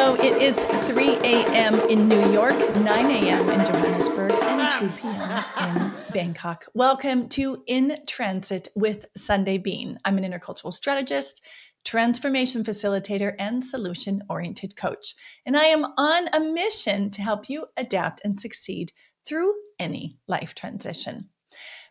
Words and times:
Hello, 0.00 0.14
it 0.14 0.40
is 0.40 0.54
3 0.86 1.16
a.m. 1.24 1.80
in 1.90 2.06
New 2.08 2.30
York, 2.30 2.56
9 2.76 2.86
a.m. 2.86 3.50
in 3.50 3.66
Johannesburg, 3.66 4.30
and 4.30 4.70
2 4.70 4.96
p.m. 4.96 5.44
in 5.58 6.12
Bangkok. 6.12 6.66
Welcome 6.72 7.28
to 7.30 7.64
In 7.66 7.98
Transit 8.06 8.68
with 8.76 9.06
Sundae 9.16 9.58
Bean. 9.58 9.98
I'm 10.04 10.16
an 10.16 10.22
intercultural 10.22 10.72
strategist, 10.72 11.44
transformation 11.84 12.62
facilitator, 12.62 13.34
and 13.40 13.64
solution 13.64 14.22
oriented 14.30 14.76
coach. 14.76 15.16
And 15.44 15.56
I 15.56 15.64
am 15.64 15.84
on 15.84 16.28
a 16.32 16.38
mission 16.38 17.10
to 17.10 17.20
help 17.20 17.50
you 17.50 17.66
adapt 17.76 18.20
and 18.24 18.40
succeed 18.40 18.92
through 19.26 19.52
any 19.80 20.16
life 20.28 20.54
transition. 20.54 21.28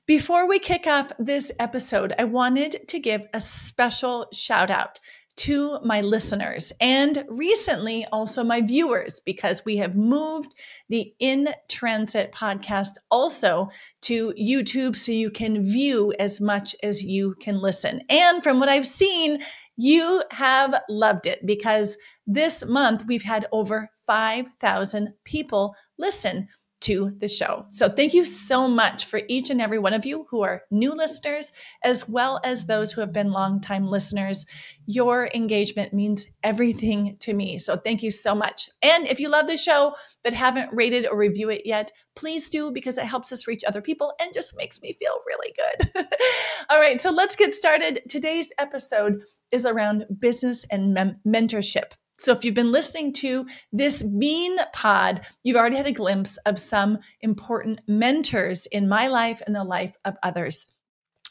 Before 0.05 0.47
we 0.47 0.59
kick 0.59 0.87
off 0.87 1.11
this 1.19 1.51
episode, 1.59 2.13
I 2.17 2.23
wanted 2.23 2.87
to 2.87 2.99
give 2.99 3.27
a 3.33 3.41
special 3.41 4.27
shout 4.31 4.71
out 4.71 5.01
to 5.37 5.79
my 5.83 6.01
listeners 6.01 6.73
and 6.81 7.23
recently 7.29 8.05
also 8.11 8.43
my 8.43 8.59
viewers 8.61 9.19
because 9.19 9.63
we 9.63 9.77
have 9.77 9.95
moved 9.95 10.55
the 10.89 11.13
In 11.19 11.53
Transit 11.69 12.31
podcast 12.31 12.93
also 13.09 13.69
to 14.01 14.33
YouTube 14.33 14.97
so 14.97 15.11
you 15.11 15.29
can 15.29 15.63
view 15.63 16.13
as 16.19 16.41
much 16.41 16.75
as 16.83 17.03
you 17.03 17.35
can 17.39 17.61
listen. 17.61 18.01
And 18.09 18.43
from 18.43 18.59
what 18.59 18.69
I've 18.69 18.85
seen, 18.85 19.43
you 19.77 20.23
have 20.31 20.81
loved 20.89 21.27
it 21.27 21.45
because 21.45 21.97
this 22.25 22.65
month 22.65 23.05
we've 23.07 23.23
had 23.23 23.45
over 23.51 23.91
5,000 24.07 25.13
people 25.23 25.75
listen 25.97 26.47
to 26.81 27.11
the 27.17 27.27
show. 27.27 27.65
So 27.69 27.89
thank 27.89 28.13
you 28.13 28.23
so 28.23 28.67
much 28.67 29.05
for 29.05 29.21
each 29.27 29.49
and 29.49 29.59
every 29.59 29.79
one 29.79 29.93
of 29.93 30.05
you 30.05 30.27
who 30.29 30.43
are 30.43 30.63
new 30.69 30.93
listeners, 30.93 31.51
as 31.83 32.07
well 32.07 32.39
as 32.43 32.65
those 32.65 32.91
who 32.91 33.01
have 33.01 33.11
been 33.11 33.31
longtime 33.31 33.87
listeners. 33.87 34.45
Your 34.85 35.29
engagement 35.33 35.93
means 35.93 36.27
everything 36.43 37.17
to 37.21 37.33
me. 37.33 37.57
So 37.57 37.77
thank 37.77 38.03
you 38.03 38.11
so 38.11 38.35
much. 38.35 38.69
And 38.81 39.07
if 39.07 39.19
you 39.19 39.29
love 39.29 39.47
the 39.47 39.57
show 39.57 39.95
but 40.23 40.33
haven't 40.33 40.73
rated 40.73 41.07
or 41.07 41.17
review 41.17 41.49
it 41.49 41.63
yet, 41.65 41.91
please 42.15 42.47
do 42.47 42.71
because 42.71 42.97
it 42.97 43.05
helps 43.05 43.31
us 43.31 43.47
reach 43.47 43.63
other 43.63 43.81
people 43.81 44.13
and 44.21 44.33
just 44.33 44.55
makes 44.55 44.81
me 44.81 44.93
feel 44.93 45.19
really 45.25 45.53
good. 45.55 46.07
All 46.69 46.79
right, 46.79 47.01
so 47.01 47.11
let's 47.11 47.35
get 47.35 47.55
started. 47.55 48.01
Today's 48.07 48.51
episode 48.59 49.21
is 49.51 49.65
around 49.65 50.05
business 50.19 50.65
and 50.69 50.93
mem- 50.93 51.19
mentorship. 51.25 51.93
So, 52.19 52.31
if 52.31 52.43
you've 52.43 52.55
been 52.55 52.71
listening 52.71 53.13
to 53.13 53.45
this 53.71 54.01
Bean 54.01 54.57
Pod, 54.73 55.21
you've 55.43 55.57
already 55.57 55.75
had 55.75 55.87
a 55.87 55.91
glimpse 55.91 56.37
of 56.45 56.57
some 56.57 56.97
important 57.21 57.81
mentors 57.87 58.65
in 58.67 58.89
my 58.89 59.07
life 59.07 59.41
and 59.45 59.55
the 59.55 59.63
life 59.63 59.95
of 60.03 60.17
others. 60.23 60.65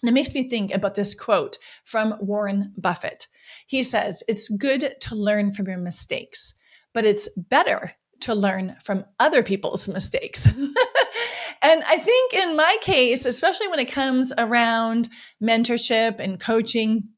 And 0.03 0.11
it 0.11 0.15
makes 0.15 0.34
me 0.34 0.48
think 0.48 0.73
about 0.73 0.95
this 0.95 1.15
quote 1.15 1.59
from 1.84 2.15
Warren 2.20 2.73
Buffett. 2.77 3.27
He 3.67 3.83
says, 3.83 4.23
It's 4.28 4.48
good 4.48 4.95
to 5.01 5.17
learn 5.17 5.53
from 5.53 5.67
your 5.67 5.78
mistakes, 5.78 6.55
but 6.95 7.05
it's 7.05 7.28
better 7.37 7.93
to 8.21 8.34
learn 8.34 8.77
from 8.84 9.05
other 9.19 9.43
people's 9.43 9.89
mistakes. 9.89 10.47
and 10.47 11.83
I 11.84 11.98
think 11.98 12.34
in 12.34 12.56
my 12.56 12.77
case, 12.81 13.27
especially 13.27 13.69
when 13.69 13.81
it 13.81 13.91
comes 13.91 14.33
around 14.39 15.09
mentorship 15.43 16.21
and 16.21 16.39
coaching, 16.39 17.09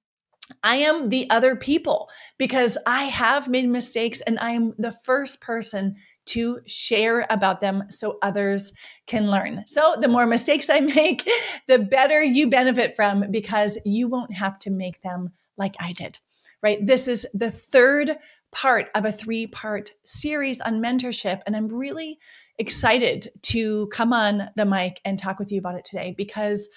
I 0.62 0.76
am 0.76 1.08
the 1.08 1.28
other 1.30 1.56
people 1.56 2.08
because 2.38 2.78
I 2.86 3.04
have 3.04 3.48
made 3.48 3.68
mistakes 3.68 4.20
and 4.20 4.38
I 4.38 4.52
am 4.52 4.74
the 4.78 4.92
first 4.92 5.40
person 5.40 5.96
to 6.26 6.60
share 6.66 7.26
about 7.30 7.60
them 7.60 7.84
so 7.88 8.18
others 8.22 8.72
can 9.06 9.30
learn. 9.30 9.64
So, 9.66 9.96
the 9.98 10.08
more 10.08 10.26
mistakes 10.26 10.68
I 10.68 10.80
make, 10.96 11.28
the 11.66 11.78
better 11.78 12.22
you 12.22 12.50
benefit 12.50 12.94
from 12.96 13.30
because 13.30 13.78
you 13.84 14.08
won't 14.08 14.34
have 14.34 14.58
to 14.60 14.70
make 14.70 15.00
them 15.02 15.30
like 15.56 15.74
I 15.80 15.92
did, 15.92 16.18
right? 16.62 16.84
This 16.86 17.08
is 17.08 17.26
the 17.34 17.50
third 17.50 18.18
part 18.50 18.88
of 18.94 19.04
a 19.04 19.12
three 19.12 19.46
part 19.46 19.90
series 20.04 20.60
on 20.60 20.80
mentorship. 20.80 21.40
And 21.46 21.56
I'm 21.56 21.68
really 21.68 22.18
excited 22.58 23.28
to 23.42 23.86
come 23.88 24.12
on 24.12 24.50
the 24.56 24.64
mic 24.64 25.00
and 25.04 25.18
talk 25.18 25.38
with 25.38 25.52
you 25.52 25.58
about 25.58 25.76
it 25.76 25.84
today 25.84 26.14
because 26.16 26.68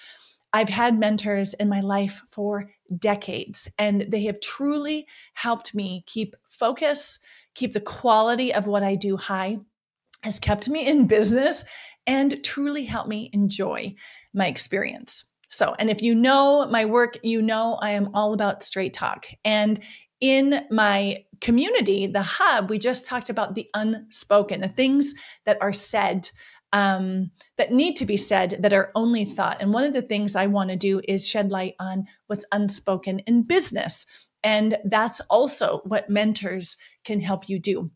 I've 0.52 0.68
had 0.68 0.98
mentors 0.98 1.54
in 1.54 1.68
my 1.68 1.80
life 1.80 2.22
for 2.28 2.70
decades, 2.98 3.68
and 3.78 4.02
they 4.02 4.24
have 4.24 4.40
truly 4.40 5.06
helped 5.34 5.74
me 5.74 6.04
keep 6.06 6.36
focus, 6.48 7.18
keep 7.54 7.72
the 7.72 7.80
quality 7.80 8.52
of 8.52 8.66
what 8.66 8.82
I 8.82 8.94
do 8.94 9.16
high, 9.16 9.58
has 10.22 10.38
kept 10.38 10.68
me 10.68 10.86
in 10.86 11.06
business, 11.06 11.64
and 12.06 12.42
truly 12.44 12.84
helped 12.84 13.08
me 13.08 13.30
enjoy 13.32 13.94
my 14.34 14.46
experience. 14.46 15.24
So, 15.48 15.74
and 15.78 15.90
if 15.90 16.02
you 16.02 16.14
know 16.14 16.66
my 16.66 16.84
work, 16.84 17.18
you 17.22 17.42
know 17.42 17.74
I 17.80 17.90
am 17.90 18.10
all 18.14 18.32
about 18.32 18.62
straight 18.62 18.94
talk. 18.94 19.26
And 19.44 19.78
in 20.20 20.64
my 20.70 21.24
community, 21.40 22.06
the 22.06 22.22
hub, 22.22 22.70
we 22.70 22.78
just 22.78 23.04
talked 23.04 23.28
about 23.28 23.54
the 23.54 23.68
unspoken, 23.74 24.60
the 24.60 24.68
things 24.68 25.14
that 25.44 25.58
are 25.60 25.72
said 25.72 26.30
um, 26.72 27.30
that 27.58 27.72
need 27.72 27.96
to 27.96 28.06
be 28.06 28.16
said 28.16 28.56
that 28.60 28.72
are 28.72 28.90
only 28.94 29.24
thought. 29.24 29.60
And 29.60 29.72
one 29.72 29.84
of 29.84 29.92
the 29.92 30.02
things 30.02 30.34
I 30.34 30.46
want 30.46 30.70
to 30.70 30.76
do 30.76 31.00
is 31.06 31.28
shed 31.28 31.50
light 31.50 31.74
on 31.78 32.06
what's 32.26 32.46
unspoken 32.52 33.20
in 33.20 33.42
business. 33.42 34.06
And 34.42 34.76
that's 34.84 35.20
also 35.30 35.82
what 35.84 36.10
mentors 36.10 36.76
can 37.04 37.20
help 37.20 37.48
you 37.48 37.58
do. 37.58 37.90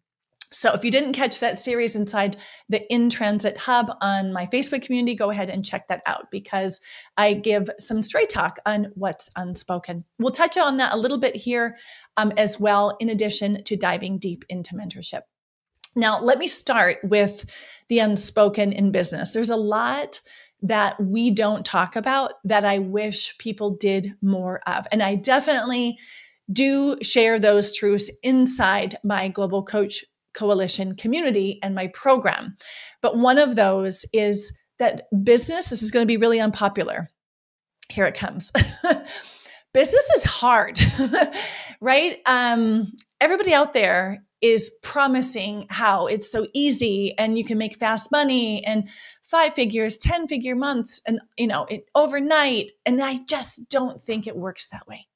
So 0.53 0.73
if 0.73 0.85
you 0.85 0.93
didn't 0.93 1.13
catch 1.13 1.41
that 1.41 1.59
series 1.59 1.97
inside 1.97 2.37
the 2.69 2.91
In 2.93 3.11
Transit 3.11 3.59
Hub 3.59 3.91
on 4.01 4.33
my 4.33 4.47
Facebook 4.47 4.83
community, 4.83 5.17
go 5.17 5.31
ahead 5.31 5.51
and 5.51 5.65
check 5.65 5.89
that 5.89 6.03
out 6.07 6.31
because 6.31 6.81
I 7.17 7.35
give 7.35 7.69
some 7.81 8.03
straight 8.03 8.29
talk 8.29 8.59
on 8.65 8.93
what's 8.95 9.29
unspoken. 9.35 10.05
We'll 10.19 10.31
touch 10.31 10.57
on 10.57 10.77
that 10.77 10.95
a 10.95 10.97
little 10.97 11.19
bit 11.19 11.35
here 11.35 11.77
um, 12.17 12.33
as 12.37 12.61
well, 12.61 12.97
in 13.01 13.09
addition 13.09 13.65
to 13.65 13.77
diving 13.77 14.19
deep 14.19 14.45
into 14.49 14.75
mentorship. 14.75 15.23
Now, 15.97 16.21
let 16.21 16.39
me 16.39 16.47
start 16.47 16.99
with 17.03 17.47
the 17.89 17.99
unspoken 17.99 18.73
in 18.73 18.93
business. 18.93 19.31
There's 19.33 19.51
a 19.51 19.57
lot 19.57 20.21
that 20.63 21.01
we 21.01 21.31
don't 21.31 21.65
talk 21.65 21.97
about 21.97 22.35
that 22.45 22.65
I 22.65 22.79
wish 22.79 23.37
people 23.39 23.71
did 23.71 24.15
more 24.23 24.61
of. 24.67 24.87
And 24.93 25.03
I 25.03 25.15
definitely 25.15 25.99
do 26.53 26.97
share 27.03 27.39
those 27.39 27.73
truths 27.73 28.11
inside 28.23 28.97
my 29.05 29.29
Global 29.29 29.63
Coach 29.65 30.05
Coalition 30.35 30.95
community 30.97 31.59
and 31.63 31.75
my 31.75 31.89
program. 31.89 32.57
But 33.01 33.17
one 33.17 33.39
of 33.39 33.57
those 33.57 34.05
is 34.13 34.53
that 34.79 35.05
business, 35.25 35.71
this 35.71 35.83
is 35.83 35.91
going 35.91 36.03
to 36.03 36.07
be 36.07 36.19
really 36.19 36.41
unpopular. 36.41 37.09
Here 37.89 38.05
it 38.05 38.15
comes. 38.15 38.53
business 39.73 40.11
is 40.17 40.25
hard, 40.25 40.79
right? 41.81 42.19
Um, 42.27 42.93
everybody 43.21 43.55
out 43.55 43.73
there 43.73 44.26
is 44.43 44.71
promising 44.83 45.67
how 45.71 46.07
it's 46.07 46.31
so 46.31 46.47
easy 46.53 47.17
and 47.19 47.39
you 47.39 47.45
can 47.45 47.59
make 47.59 47.77
fast 47.77 48.11
money 48.13 48.65
and 48.65 48.89
five 49.23 49.55
figures, 49.55 49.97
10 49.97 50.29
figure 50.29 50.55
months 50.55 51.01
and 51.07 51.21
you 51.37 51.47
know, 51.47 51.65
it, 51.65 51.89
overnight 51.95 52.73
and 52.85 53.03
I 53.03 53.19
just 53.29 53.69
don't 53.69 54.01
think 54.01 54.27
it 54.27 54.37
works 54.37 54.69
that 54.69 54.87
way. 54.87 55.07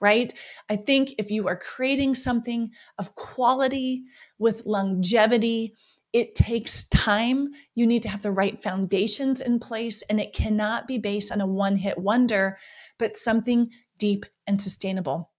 Right? 0.00 0.34
I 0.68 0.76
think 0.76 1.14
if 1.18 1.30
you 1.30 1.48
are 1.48 1.56
creating 1.56 2.14
something 2.14 2.70
of 2.98 3.14
quality 3.14 4.02
with 4.38 4.66
longevity, 4.66 5.74
it 6.12 6.36
takes 6.36 6.84
time. 6.84 7.50
You 7.74 7.86
need 7.86 8.02
to 8.02 8.08
have 8.08 8.22
the 8.22 8.30
right 8.30 8.62
foundations 8.62 9.40
in 9.40 9.58
place, 9.58 10.02
and 10.02 10.20
it 10.20 10.32
cannot 10.32 10.86
be 10.86 10.96
based 10.96 11.32
on 11.32 11.40
a 11.40 11.46
one 11.46 11.76
hit 11.76 11.98
wonder, 11.98 12.56
but 12.98 13.16
something 13.16 13.70
deep 13.98 14.24
and 14.46 14.62
sustainable. 14.62 15.32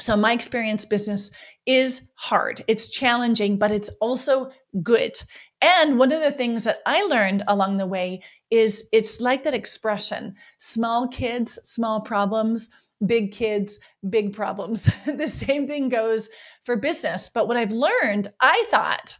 So, 0.00 0.16
my 0.16 0.32
experience 0.32 0.84
business 0.84 1.30
is 1.66 2.02
hard, 2.14 2.62
it's 2.68 2.88
challenging, 2.88 3.58
but 3.58 3.70
it's 3.70 3.90
also 4.00 4.50
good. 4.82 5.18
And 5.60 5.98
one 5.98 6.12
of 6.12 6.20
the 6.20 6.30
things 6.30 6.64
that 6.64 6.78
I 6.86 7.02
learned 7.04 7.42
along 7.48 7.78
the 7.78 7.86
way 7.86 8.22
is 8.50 8.84
it's 8.92 9.20
like 9.20 9.42
that 9.42 9.54
expression 9.54 10.36
small 10.58 11.08
kids, 11.08 11.58
small 11.64 12.00
problems, 12.00 12.68
big 13.04 13.32
kids, 13.32 13.78
big 14.08 14.32
problems. 14.32 14.88
the 15.06 15.28
same 15.28 15.66
thing 15.66 15.88
goes 15.88 16.28
for 16.64 16.76
business. 16.76 17.30
But 17.32 17.48
what 17.48 17.56
I've 17.56 17.72
learned, 17.72 18.28
I 18.40 18.64
thought 18.70 19.16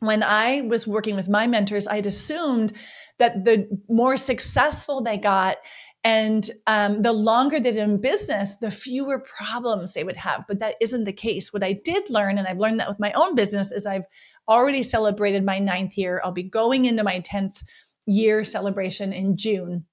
when 0.00 0.22
I 0.22 0.62
was 0.62 0.86
working 0.86 1.16
with 1.16 1.28
my 1.28 1.46
mentors, 1.46 1.88
I'd 1.88 2.06
assumed 2.06 2.72
that 3.18 3.44
the 3.44 3.68
more 3.88 4.16
successful 4.16 5.02
they 5.02 5.18
got 5.18 5.58
and 6.04 6.48
um, 6.66 7.02
the 7.02 7.12
longer 7.12 7.58
they're 7.58 7.78
in 7.78 8.00
business, 8.00 8.56
the 8.56 8.70
fewer 8.70 9.18
problems 9.18 9.94
they 9.94 10.04
would 10.04 10.16
have. 10.16 10.44
But 10.46 10.60
that 10.60 10.76
isn't 10.80 11.04
the 11.04 11.12
case. 11.12 11.52
What 11.52 11.64
I 11.64 11.72
did 11.72 12.08
learn, 12.08 12.38
and 12.38 12.46
I've 12.46 12.60
learned 12.60 12.80
that 12.80 12.88
with 12.88 13.00
my 13.00 13.12
own 13.12 13.34
business, 13.34 13.72
is 13.72 13.86
I've 13.86 14.06
already 14.48 14.82
celebrated 14.82 15.44
my 15.44 15.58
ninth 15.58 15.98
year. 15.98 16.20
I'll 16.22 16.32
be 16.32 16.44
going 16.44 16.84
into 16.84 17.02
my 17.02 17.20
10th 17.20 17.62
year 18.06 18.44
celebration 18.44 19.12
in 19.12 19.36
June. 19.36 19.84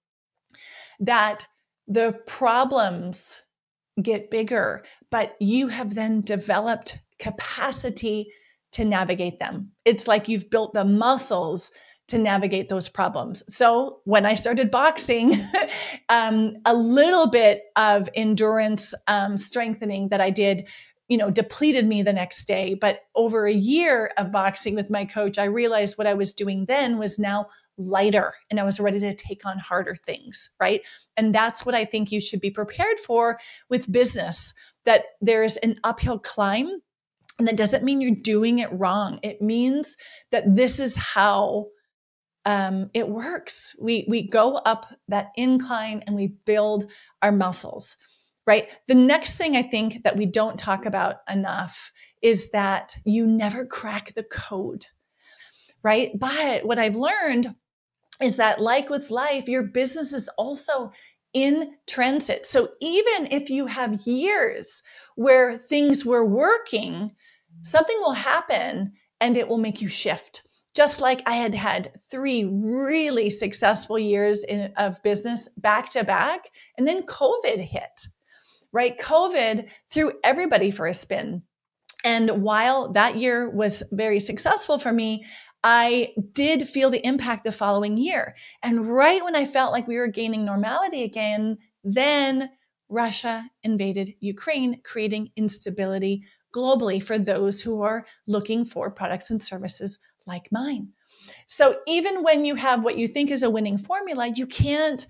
That 0.99 1.47
the 1.87 2.13
problems 2.25 3.41
get 4.01 4.31
bigger, 4.31 4.83
but 5.09 5.35
you 5.39 5.69
have 5.69 5.95
then 5.95 6.21
developed 6.21 6.99
capacity 7.19 8.31
to 8.73 8.85
navigate 8.85 9.39
them. 9.39 9.71
It's 9.85 10.07
like 10.07 10.27
you've 10.27 10.49
built 10.49 10.73
the 10.73 10.85
muscles 10.85 11.71
to 12.07 12.17
navigate 12.17 12.69
those 12.69 12.87
problems. 12.87 13.41
So 13.49 14.01
when 14.03 14.25
I 14.25 14.35
started 14.35 14.69
boxing, 14.69 15.33
um, 16.09 16.57
a 16.65 16.75
little 16.75 17.27
bit 17.27 17.63
of 17.75 18.09
endurance 18.13 18.93
um, 19.07 19.37
strengthening 19.37 20.09
that 20.09 20.21
I 20.21 20.29
did 20.29 20.67
you 21.07 21.17
know, 21.17 21.29
depleted 21.29 21.87
me 21.87 22.01
the 22.01 22.13
next 22.13 22.45
day. 22.45 22.73
But 22.73 23.01
over 23.15 23.45
a 23.45 23.53
year 23.53 24.11
of 24.17 24.31
boxing 24.31 24.75
with 24.75 24.89
my 24.89 25.05
coach, 25.05 25.37
I 25.37 25.45
realized 25.45 25.97
what 25.97 26.07
I 26.07 26.15
was 26.15 26.33
doing 26.33 26.65
then 26.65 26.97
was 26.97 27.19
now 27.19 27.47
lighter 27.77 28.33
and 28.49 28.59
I 28.59 28.63
was 28.63 28.79
ready 28.79 28.99
to 28.99 29.13
take 29.13 29.45
on 29.45 29.59
harder 29.59 29.95
things, 29.95 30.49
right? 30.59 30.81
And 31.17 31.35
that's 31.35 31.65
what 31.65 31.75
I 31.75 31.85
think 31.85 32.11
you 32.11 32.21
should 32.21 32.41
be 32.41 32.49
prepared 32.49 32.97
for 32.99 33.39
with 33.69 33.91
business 33.91 34.53
that 34.85 35.03
there's 35.21 35.57
an 35.57 35.79
uphill 35.83 36.19
climb. 36.19 36.69
And 37.37 37.47
that 37.47 37.57
doesn't 37.57 37.83
mean 37.83 37.99
you're 37.99 38.15
doing 38.15 38.59
it 38.59 38.71
wrong. 38.71 39.19
It 39.21 39.41
means 39.41 39.97
that 40.31 40.55
this 40.55 40.79
is 40.79 40.95
how 40.95 41.67
um, 42.45 42.89
it 42.93 43.07
works. 43.09 43.75
We 43.81 44.05
we 44.07 44.27
go 44.27 44.55
up 44.55 44.87
that 45.07 45.31
incline 45.35 46.03
and 46.05 46.15
we 46.15 46.27
build 46.45 46.85
our 47.21 47.31
muscles, 47.31 47.97
right? 48.45 48.69
The 48.87 48.95
next 48.95 49.35
thing 49.35 49.55
I 49.55 49.63
think 49.63 50.03
that 50.03 50.17
we 50.17 50.25
don't 50.25 50.57
talk 50.57 50.85
about 50.85 51.17
enough 51.29 51.91
is 52.21 52.51
that 52.51 52.95
you 53.03 53.25
never 53.25 53.65
crack 53.65 54.13
the 54.13 54.23
code, 54.23 54.85
right? 55.83 56.11
But 56.17 56.65
what 56.65 56.79
I've 56.79 56.95
learned 56.95 57.55
is 58.21 58.37
that, 58.37 58.61
like 58.61 58.89
with 58.89 59.11
life, 59.11 59.47
your 59.47 59.63
business 59.63 60.13
is 60.13 60.29
also 60.37 60.91
in 61.33 61.73
transit. 61.85 62.45
So 62.45 62.69
even 62.79 63.27
if 63.29 63.49
you 63.49 63.65
have 63.65 64.07
years 64.07 64.81
where 65.15 65.57
things 65.57 66.05
were 66.05 66.25
working, 66.25 67.11
something 67.61 67.97
will 67.99 68.13
happen 68.13 68.93
and 69.19 69.35
it 69.35 69.47
will 69.47 69.57
make 69.57 69.81
you 69.81 69.89
shift. 69.89 70.44
Just 70.75 70.99
like 70.99 71.21
I 71.25 71.35
had 71.35 71.55
had 71.55 71.91
three 72.11 72.43
really 72.43 73.29
successful 73.29 73.97
years 73.97 74.43
in, 74.43 74.73
of 74.77 75.01
business 75.03 75.47
back 75.57 75.89
to 75.89 76.03
back, 76.03 76.49
and 76.77 76.87
then 76.87 77.03
COVID 77.03 77.59
hit, 77.59 78.07
right? 78.73 78.99
COVID 78.99 79.69
threw 79.89 80.11
everybody 80.23 80.71
for 80.71 80.85
a 80.85 80.93
spin. 80.93 81.43
And 82.03 82.43
while 82.43 82.91
that 82.91 83.17
year 83.17 83.49
was 83.49 83.83
very 83.91 84.19
successful 84.19 84.77
for 84.77 84.91
me, 84.91 85.25
I 85.63 86.13
did 86.33 86.69
feel 86.69 86.91
the 86.91 87.05
impact 87.05 87.43
the 87.43 87.51
following 87.51 87.97
year. 87.97 88.35
And 88.61 88.87
right 88.87 89.23
when 89.23 89.35
I 89.35 89.45
felt 89.45 89.71
like 89.71 89.87
we 89.87 89.97
were 89.97 90.07
gaining 90.07 90.45
normality 90.45 91.01
again, 91.03 91.57
then 91.83 92.51
Russia 92.89 93.49
invaded 93.63 94.13
Ukraine, 94.19 94.81
creating 94.83 95.31
instability 95.35 96.23
globally 96.55 97.01
for 97.01 97.17
those 97.17 97.61
who 97.61 97.81
are 97.81 98.05
looking 98.27 98.63
for 98.63 98.91
products 98.91 99.31
and 99.31 99.41
services 99.41 99.97
like 100.27 100.51
mine. 100.51 100.89
So 101.47 101.77
even 101.87 102.23
when 102.23 102.45
you 102.45 102.55
have 102.55 102.83
what 102.83 102.97
you 102.97 103.07
think 103.07 103.31
is 103.31 103.43
a 103.43 103.49
winning 103.49 103.77
formula, 103.77 104.31
you 104.35 104.47
can't 104.47 105.05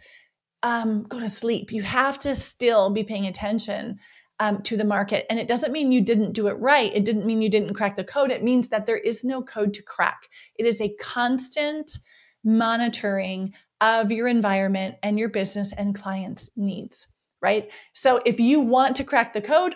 um, 0.64 1.04
go 1.04 1.20
to 1.20 1.30
sleep. 1.30 1.72
You 1.72 1.84
have 1.84 2.20
to 2.20 2.36
still 2.36 2.90
be 2.90 3.04
paying 3.04 3.28
attention 3.28 4.00
um, 4.40 4.62
to 4.64 4.76
the 4.76 4.84
market. 4.84 5.26
And 5.30 5.40
it 5.40 5.48
doesn't 5.48 5.72
mean 5.72 5.92
you 5.92 6.02
didn't 6.02 6.34
do 6.34 6.48
it 6.48 6.60
right. 6.60 6.92
It 6.94 7.06
didn't 7.06 7.26
mean 7.26 7.42
you 7.42 7.50
didn't 7.50 7.76
crack 7.76 7.96
the 7.96 8.04
code. 8.04 8.32
It 8.32 8.44
means 8.44 8.68
that 8.70 8.86
there 8.86 8.98
is 8.98 9.24
no 9.24 9.42
code 9.42 9.74
to 9.76 9.84
crack. 9.84 10.28
It 10.58 10.66
is 10.66 10.82
a 10.82 10.94
constant 11.00 12.00
monitoring 12.44 13.54
of 13.82 14.12
your 14.12 14.28
environment 14.28 14.96
and 15.04 15.18
your 15.20 15.30
business 15.30 15.72
and 15.74 15.96
clients' 15.96 16.50
needs, 16.56 17.08
right? 17.42 17.72
So 17.94 18.22
if 18.26 18.40
you 18.40 18.60
want 18.60 18.96
to 18.98 19.04
crack 19.04 19.34
the 19.34 19.42
code, 19.42 19.76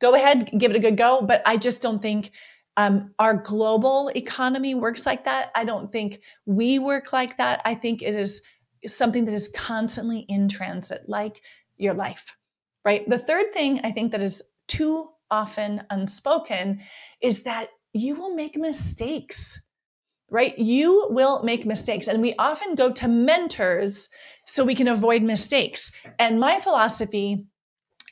go 0.00 0.14
ahead, 0.14 0.50
give 0.58 0.70
it 0.70 0.76
a 0.76 0.80
good 0.80 0.96
go. 0.96 1.22
But 1.22 1.42
I 1.46 1.56
just 1.56 1.80
don't 1.80 2.00
think 2.00 2.30
um, 2.76 3.12
our 3.18 3.34
global 3.34 4.10
economy 4.14 4.74
works 4.74 5.06
like 5.06 5.24
that. 5.24 5.50
I 5.54 5.64
don't 5.64 5.90
think 5.90 6.20
we 6.44 6.78
work 6.78 7.12
like 7.12 7.38
that. 7.38 7.62
I 7.64 7.74
think 7.74 8.02
it 8.02 8.14
is 8.14 8.42
something 8.86 9.24
that 9.24 9.34
is 9.34 9.48
constantly 9.54 10.20
in 10.28 10.48
transit, 10.48 11.08
like 11.08 11.40
your 11.76 11.94
life 11.94 12.36
right? 12.86 13.06
The 13.10 13.18
third 13.18 13.52
thing 13.52 13.80
I 13.82 13.90
think 13.90 14.12
that 14.12 14.22
is 14.22 14.40
too 14.68 15.08
often 15.28 15.82
unspoken 15.90 16.80
is 17.20 17.42
that 17.42 17.70
you 17.92 18.14
will 18.14 18.32
make 18.32 18.56
mistakes, 18.56 19.60
right? 20.30 20.56
You 20.56 21.08
will 21.10 21.42
make 21.42 21.66
mistakes. 21.66 22.06
And 22.06 22.22
we 22.22 22.34
often 22.38 22.76
go 22.76 22.92
to 22.92 23.08
mentors 23.08 24.08
so 24.46 24.64
we 24.64 24.76
can 24.76 24.86
avoid 24.86 25.22
mistakes. 25.22 25.90
And 26.20 26.38
my 26.38 26.60
philosophy 26.60 27.44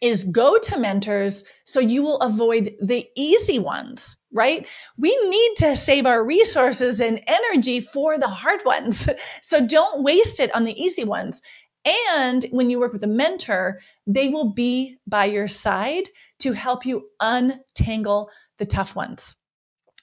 is 0.02 0.24
go 0.24 0.58
to 0.58 0.78
mentors 0.78 1.44
so 1.64 1.80
you 1.80 2.02
will 2.02 2.18
avoid 2.18 2.74
the 2.80 3.06
easy 3.16 3.58
ones, 3.58 4.16
right? 4.32 4.66
We 4.98 5.16
need 5.28 5.54
to 5.58 5.76
save 5.76 6.06
our 6.06 6.24
resources 6.24 7.00
and 7.00 7.22
energy 7.26 7.80
for 7.80 8.18
the 8.18 8.28
hard 8.28 8.64
ones. 8.64 9.08
So 9.42 9.64
don't 9.64 10.02
waste 10.02 10.40
it 10.40 10.54
on 10.54 10.64
the 10.64 10.78
easy 10.80 11.04
ones. 11.04 11.40
And 11.84 12.44
when 12.50 12.70
you 12.70 12.80
work 12.80 12.92
with 12.92 13.04
a 13.04 13.08
mentor, 13.08 13.78
they 14.06 14.28
will 14.28 14.52
be 14.52 14.96
by 15.06 15.26
your 15.26 15.48
side 15.48 16.08
to 16.40 16.52
help 16.52 16.86
you 16.86 17.08
untangle 17.20 18.30
the 18.58 18.66
tough 18.66 18.96
ones. 18.96 19.34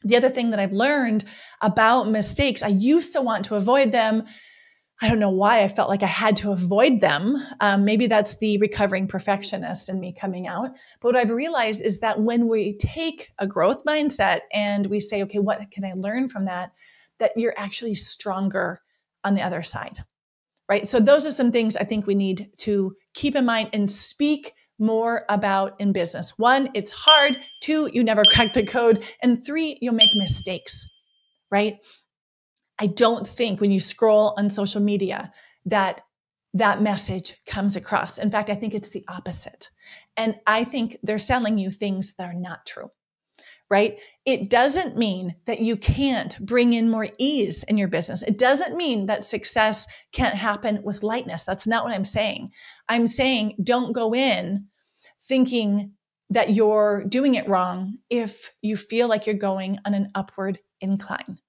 The 0.04 0.16
other 0.16 0.30
thing 0.30 0.52
that 0.52 0.60
I've 0.60 0.72
learned 0.72 1.24
about 1.62 2.10
mistakes, 2.10 2.64
I 2.64 2.70
used 2.70 3.14
to 3.14 3.22
want 3.22 3.46
to 3.46 3.56
avoid 3.56 3.92
them. 3.92 4.26
I 5.02 5.08
don't 5.08 5.20
know 5.20 5.30
why 5.30 5.64
I 5.64 5.68
felt 5.68 5.90
like 5.90 6.04
I 6.04 6.08
had 6.08 6.36
to 6.38 6.52
avoid 6.52 7.02
them. 7.02 7.44
Um, 7.60 7.86
maybe 7.86 8.08
that's 8.08 8.38
the 8.38 8.58
recovering 8.60 9.08
perfectionist 9.08 9.90
in 9.90 10.00
me 10.00 10.14
coming 10.14 10.48
out. 10.48 10.70
But 11.00 11.14
what 11.14 11.16
I've 11.16 11.32
realized 11.32 11.82
is 11.82 12.02
that 12.02 12.22
when 12.22 12.48
we 12.48 12.78
take 12.78 13.32
a 13.40 13.48
growth 13.48 13.84
mindset 13.84 14.42
and 14.54 14.86
we 14.86 15.00
say, 15.00 15.24
okay, 15.24 15.40
what 15.40 15.60
can 15.72 15.84
I 15.84 15.94
learn 15.94 16.30
from 16.30 16.46
that? 16.46 16.72
That 17.18 17.32
you're 17.36 17.58
actually 17.58 17.96
stronger 17.96 18.82
on 19.24 19.34
the 19.34 19.42
other 19.42 19.64
side 19.64 20.04
right? 20.72 20.88
So 20.88 21.02
those 21.02 21.26
are 21.26 21.32
some 21.32 21.52
things 21.52 21.76
I 21.76 21.84
think 21.84 22.08
we 22.08 22.16
need 22.16 22.50
to 22.60 22.96
keep 23.14 23.36
in 23.36 23.46
mind 23.46 23.72
and 23.74 23.92
speak 23.92 24.54
more 24.80 25.26
about 25.28 25.76
in 25.82 25.92
business. 25.92 26.38
One, 26.38 26.70
it's 26.74 26.94
hard. 26.94 27.36
Two, 27.60 27.90
you 27.92 28.06
never 28.06 28.24
crack 28.30 28.54
the 28.54 28.66
code. 28.66 29.04
And 29.22 29.44
three, 29.44 29.78
you'll 29.82 29.94
make 29.94 30.16
mistakes, 30.16 30.88
right? 31.52 31.76
I 32.82 32.88
don't 32.88 33.28
think 33.28 33.62
when 33.62 33.72
you 33.72 33.80
scroll 33.80 34.34
on 34.38 34.50
social 34.50 34.82
media 34.82 35.32
that 35.66 36.02
that 36.54 36.82
message 36.82 37.38
comes 37.46 37.78
across. 37.78 38.18
In 38.18 38.30
fact, 38.30 38.50
I 38.50 38.56
think 38.56 38.74
it's 38.74 38.90
the 38.90 39.06
opposite. 39.08 39.70
And 40.18 40.36
I 40.46 40.66
think 40.66 40.98
they're 41.02 41.18
selling 41.18 41.58
you 41.58 41.72
things 41.72 42.14
that 42.18 42.26
are 42.26 42.34
not 42.34 42.66
true 42.66 42.90
right? 43.72 44.00
It 44.26 44.50
doesn't 44.50 44.98
mean 44.98 45.34
that 45.46 45.62
you 45.62 45.78
can't 45.78 46.38
bring 46.46 46.74
in 46.74 46.90
more 46.90 47.08
ease 47.18 47.64
in 47.64 47.78
your 47.78 47.88
business. 47.88 48.22
It 48.22 48.38
doesn't 48.38 48.76
mean 48.76 49.06
that 49.06 49.24
success 49.24 49.88
can't 50.12 50.36
happen 50.36 50.82
with 50.84 51.04
lightness. 51.04 51.44
That's 51.44 51.66
not 51.66 51.86
what 51.86 51.94
I'm 51.94 52.04
saying. 52.04 52.52
I'm 52.90 53.08
saying 53.08 53.56
don't 53.64 53.94
go 53.94 54.14
in 54.14 54.68
thinking 55.24 55.94
that 56.32 56.54
you're 56.54 57.06
doing 57.08 57.36
it 57.36 57.48
wrong 57.48 57.98
if 58.10 58.52
you 58.62 58.76
feel 58.76 59.08
like 59.08 59.26
you're 59.26 59.36
going 59.36 59.80
on 59.86 59.94
an 59.94 60.12
upward 60.16 60.60
incline, 60.82 61.40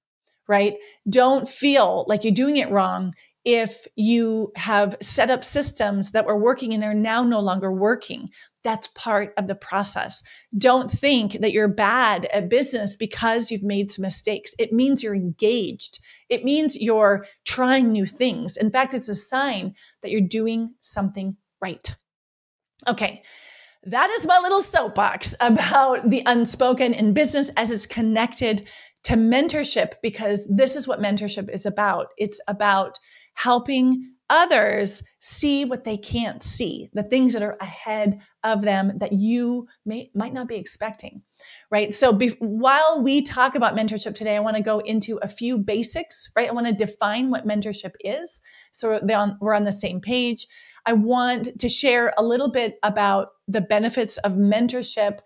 right? 0.52 0.74
Don't 1.08 1.48
feel 1.48 2.04
like 2.08 2.24
you're 2.24 2.34
doing 2.34 2.58
it 2.58 2.70
wrong 2.70 3.14
if 3.42 3.86
you 3.96 4.52
have 4.54 4.94
set 5.00 5.30
up 5.30 5.42
systems 5.42 6.10
that 6.10 6.26
were 6.26 6.38
working 6.38 6.74
and 6.74 6.84
are 6.84 6.92
now 6.92 7.24
no 7.24 7.40
longer 7.40 7.72
working. 7.72 8.28
That's 8.62 8.88
part 8.88 9.32
of 9.38 9.46
the 9.46 9.54
process. 9.54 10.22
Don't 10.58 10.90
think 10.90 11.40
that 11.40 11.52
you're 11.52 11.68
bad 11.68 12.26
at 12.26 12.50
business 12.50 12.96
because 12.96 13.50
you've 13.50 13.62
made 13.64 13.90
some 13.90 14.02
mistakes. 14.02 14.52
It 14.58 14.74
means 14.74 15.02
you're 15.02 15.14
engaged. 15.14 16.00
It 16.28 16.44
means 16.44 16.78
you're 16.78 17.24
trying 17.46 17.90
new 17.90 18.04
things. 18.04 18.58
In 18.58 18.70
fact, 18.70 18.92
it's 18.92 19.08
a 19.08 19.14
sign 19.14 19.72
that 20.02 20.10
you're 20.10 20.20
doing 20.20 20.74
something 20.82 21.38
right. 21.62 21.96
Okay. 22.86 23.22
That 23.84 24.10
is 24.10 24.26
my 24.26 24.38
little 24.38 24.62
soapbox 24.62 25.34
about 25.40 26.10
the 26.10 26.22
unspoken 26.26 26.92
in 26.92 27.14
business 27.14 27.50
as 27.56 27.72
it's 27.72 27.86
connected 27.86 28.68
to 29.04 29.14
mentorship, 29.14 29.94
because 30.02 30.48
this 30.48 30.76
is 30.76 30.86
what 30.86 31.00
mentorship 31.00 31.48
is 31.50 31.66
about. 31.66 32.08
It's 32.18 32.40
about 32.46 32.98
helping 33.34 34.08
others 34.30 35.02
see 35.20 35.64
what 35.64 35.84
they 35.84 35.96
can't 35.96 36.42
see, 36.42 36.88
the 36.94 37.02
things 37.02 37.34
that 37.34 37.42
are 37.42 37.56
ahead 37.60 38.18
of 38.44 38.62
them 38.62 38.96
that 38.98 39.12
you 39.12 39.66
may, 39.84 40.10
might 40.14 40.32
not 40.32 40.48
be 40.48 40.56
expecting, 40.56 41.20
right? 41.70 41.92
So 41.92 42.12
be, 42.14 42.28
while 42.38 43.02
we 43.02 43.20
talk 43.20 43.54
about 43.54 43.76
mentorship 43.76 44.14
today, 44.14 44.36
I 44.36 44.40
want 44.40 44.56
to 44.56 44.62
go 44.62 44.78
into 44.78 45.18
a 45.18 45.28
few 45.28 45.58
basics, 45.58 46.30
right? 46.34 46.48
I 46.48 46.52
want 46.52 46.66
to 46.66 46.72
define 46.72 47.30
what 47.30 47.46
mentorship 47.46 47.92
is. 48.00 48.40
So 48.72 48.94
on, 48.94 49.36
we're 49.40 49.54
on 49.54 49.64
the 49.64 49.72
same 49.72 50.00
page. 50.00 50.46
I 50.86 50.94
want 50.94 51.60
to 51.60 51.68
share 51.68 52.14
a 52.16 52.24
little 52.24 52.50
bit 52.50 52.76
about 52.82 53.28
the 53.48 53.60
benefits 53.60 54.16
of 54.18 54.32
mentorship 54.32 55.18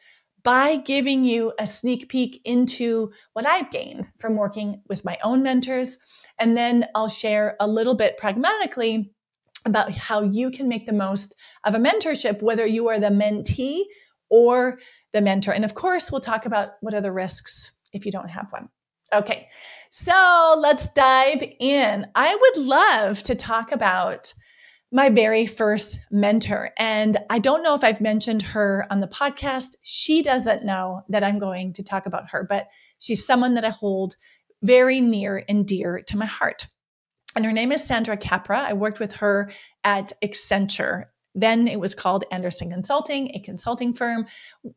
by 0.47 0.77
giving 0.77 1.25
you 1.25 1.53
a 1.59 1.67
sneak 1.67 2.09
peek 2.09 2.41
into 2.45 3.11
what 3.33 3.45
I've 3.45 3.69
gained 3.73 4.07
from 4.17 4.37
working 4.37 4.81
with 4.89 5.05
my 5.05 5.19
own 5.25 5.43
mentors 5.43 5.99
and 6.39 6.57
then 6.57 6.87
I'll 6.95 7.09
share 7.09 7.57
a 7.59 7.67
little 7.67 7.97
bit 7.97 8.17
pragmatically 8.17 9.11
about 9.65 9.91
how 9.91 10.23
you 10.23 10.53
can 10.53 10.69
make 10.69 10.87
the 10.87 10.93
most 10.93 11.35
of 11.65 11.75
a 11.75 11.79
mentorship, 11.79 12.43
whether 12.43 12.65
you 12.65 12.87
are 12.87 13.01
the 13.01 13.09
mentee 13.09 13.83
or 14.31 14.79
the 15.13 15.21
mentor. 15.21 15.51
And 15.51 15.65
of 15.65 15.75
course, 15.75 16.13
we'll 16.13 16.21
talk 16.21 16.47
about 16.47 16.75
what 16.81 16.95
are 16.95 17.01
the 17.01 17.11
risks 17.11 17.73
if 17.93 18.07
you 18.07 18.13
don't 18.13 18.31
have 18.31 18.53
one. 18.53 18.69
Okay, 19.13 19.49
so 19.91 20.57
let's 20.61 20.89
dive 20.91 21.43
in. 21.59 22.07
I 22.15 22.37
would 22.37 22.65
love 22.65 23.21
to 23.25 23.35
talk 23.35 23.73
about 23.73 24.33
my 24.93 25.09
very 25.09 25.47
first 25.47 25.99
mentor. 26.11 26.71
And 26.79 27.19
I 27.29 27.39
don't 27.39 27.63
know 27.63 27.75
if 27.75 27.83
I've 27.83 28.01
mentioned 28.01 28.43
her 28.43 28.87
on 28.91 29.01
the 29.01 29.09
podcast. 29.09 29.75
She 29.83 30.23
doesn't 30.23 30.65
know 30.65 31.03
that 31.09 31.25
I'm 31.25 31.39
going 31.39 31.73
to 31.75 31.83
talk 31.83 32.07
about 32.07 32.31
her, 32.31 32.47
but 32.49 32.69
she's 32.99 33.27
someone 33.27 33.55
that 33.55 33.65
I 33.65 33.71
hold 33.71 34.17
very 34.63 35.01
near 35.01 35.45
and 35.49 35.67
dear 35.67 36.03
to 36.07 36.17
my 36.17 36.27
heart. 36.27 36.67
And 37.35 37.45
her 37.45 37.53
name 37.53 37.73
is 37.73 37.85
Sandra 37.85 38.17
Capra. 38.17 38.61
I 38.61 38.73
worked 38.73 39.01
with 39.01 39.15
her 39.17 39.51
at 39.85 40.13
Accenture. 40.23 41.07
Then 41.37 41.69
it 41.69 41.79
was 41.79 41.95
called 41.95 42.25
Andersen 42.33 42.71
Consulting, 42.71 43.31
a 43.35 43.41
consulting 43.41 43.93
firm 43.93 44.27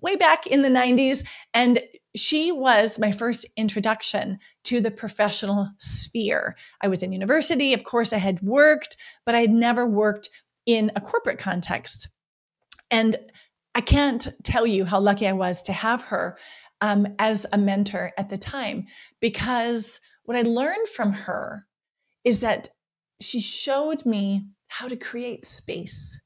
way 0.01 0.17
back 0.17 0.45
in 0.45 0.61
the 0.61 0.69
90s. 0.69 1.25
And 1.53 1.81
she 2.15 2.51
was 2.51 2.99
my 2.99 3.11
first 3.11 3.45
introduction 3.55 4.39
to 4.65 4.81
the 4.81 4.91
professional 4.91 5.69
sphere. 5.79 6.57
I 6.81 6.89
was 6.89 7.01
in 7.01 7.13
university. 7.13 7.73
Of 7.73 7.85
course, 7.85 8.11
I 8.11 8.17
had 8.17 8.41
worked, 8.41 8.97
but 9.25 9.35
I 9.35 9.41
had 9.41 9.51
never 9.51 9.87
worked 9.87 10.29
in 10.65 10.91
a 10.95 11.01
corporate 11.01 11.39
context. 11.39 12.09
And 12.91 13.15
I 13.73 13.81
can't 13.81 14.27
tell 14.43 14.67
you 14.67 14.83
how 14.83 14.99
lucky 14.99 15.27
I 15.27 15.33
was 15.33 15.61
to 15.63 15.73
have 15.73 16.01
her 16.03 16.37
um, 16.81 17.07
as 17.19 17.45
a 17.53 17.57
mentor 17.57 18.11
at 18.17 18.29
the 18.29 18.37
time 18.37 18.87
because 19.21 20.01
what 20.23 20.37
I 20.37 20.41
learned 20.41 20.89
from 20.89 21.13
her 21.13 21.65
is 22.23 22.41
that 22.41 22.69
she 23.21 23.39
showed 23.39 24.05
me 24.05 24.45
how 24.67 24.87
to 24.87 24.95
create 24.95 25.45
space. 25.45 26.18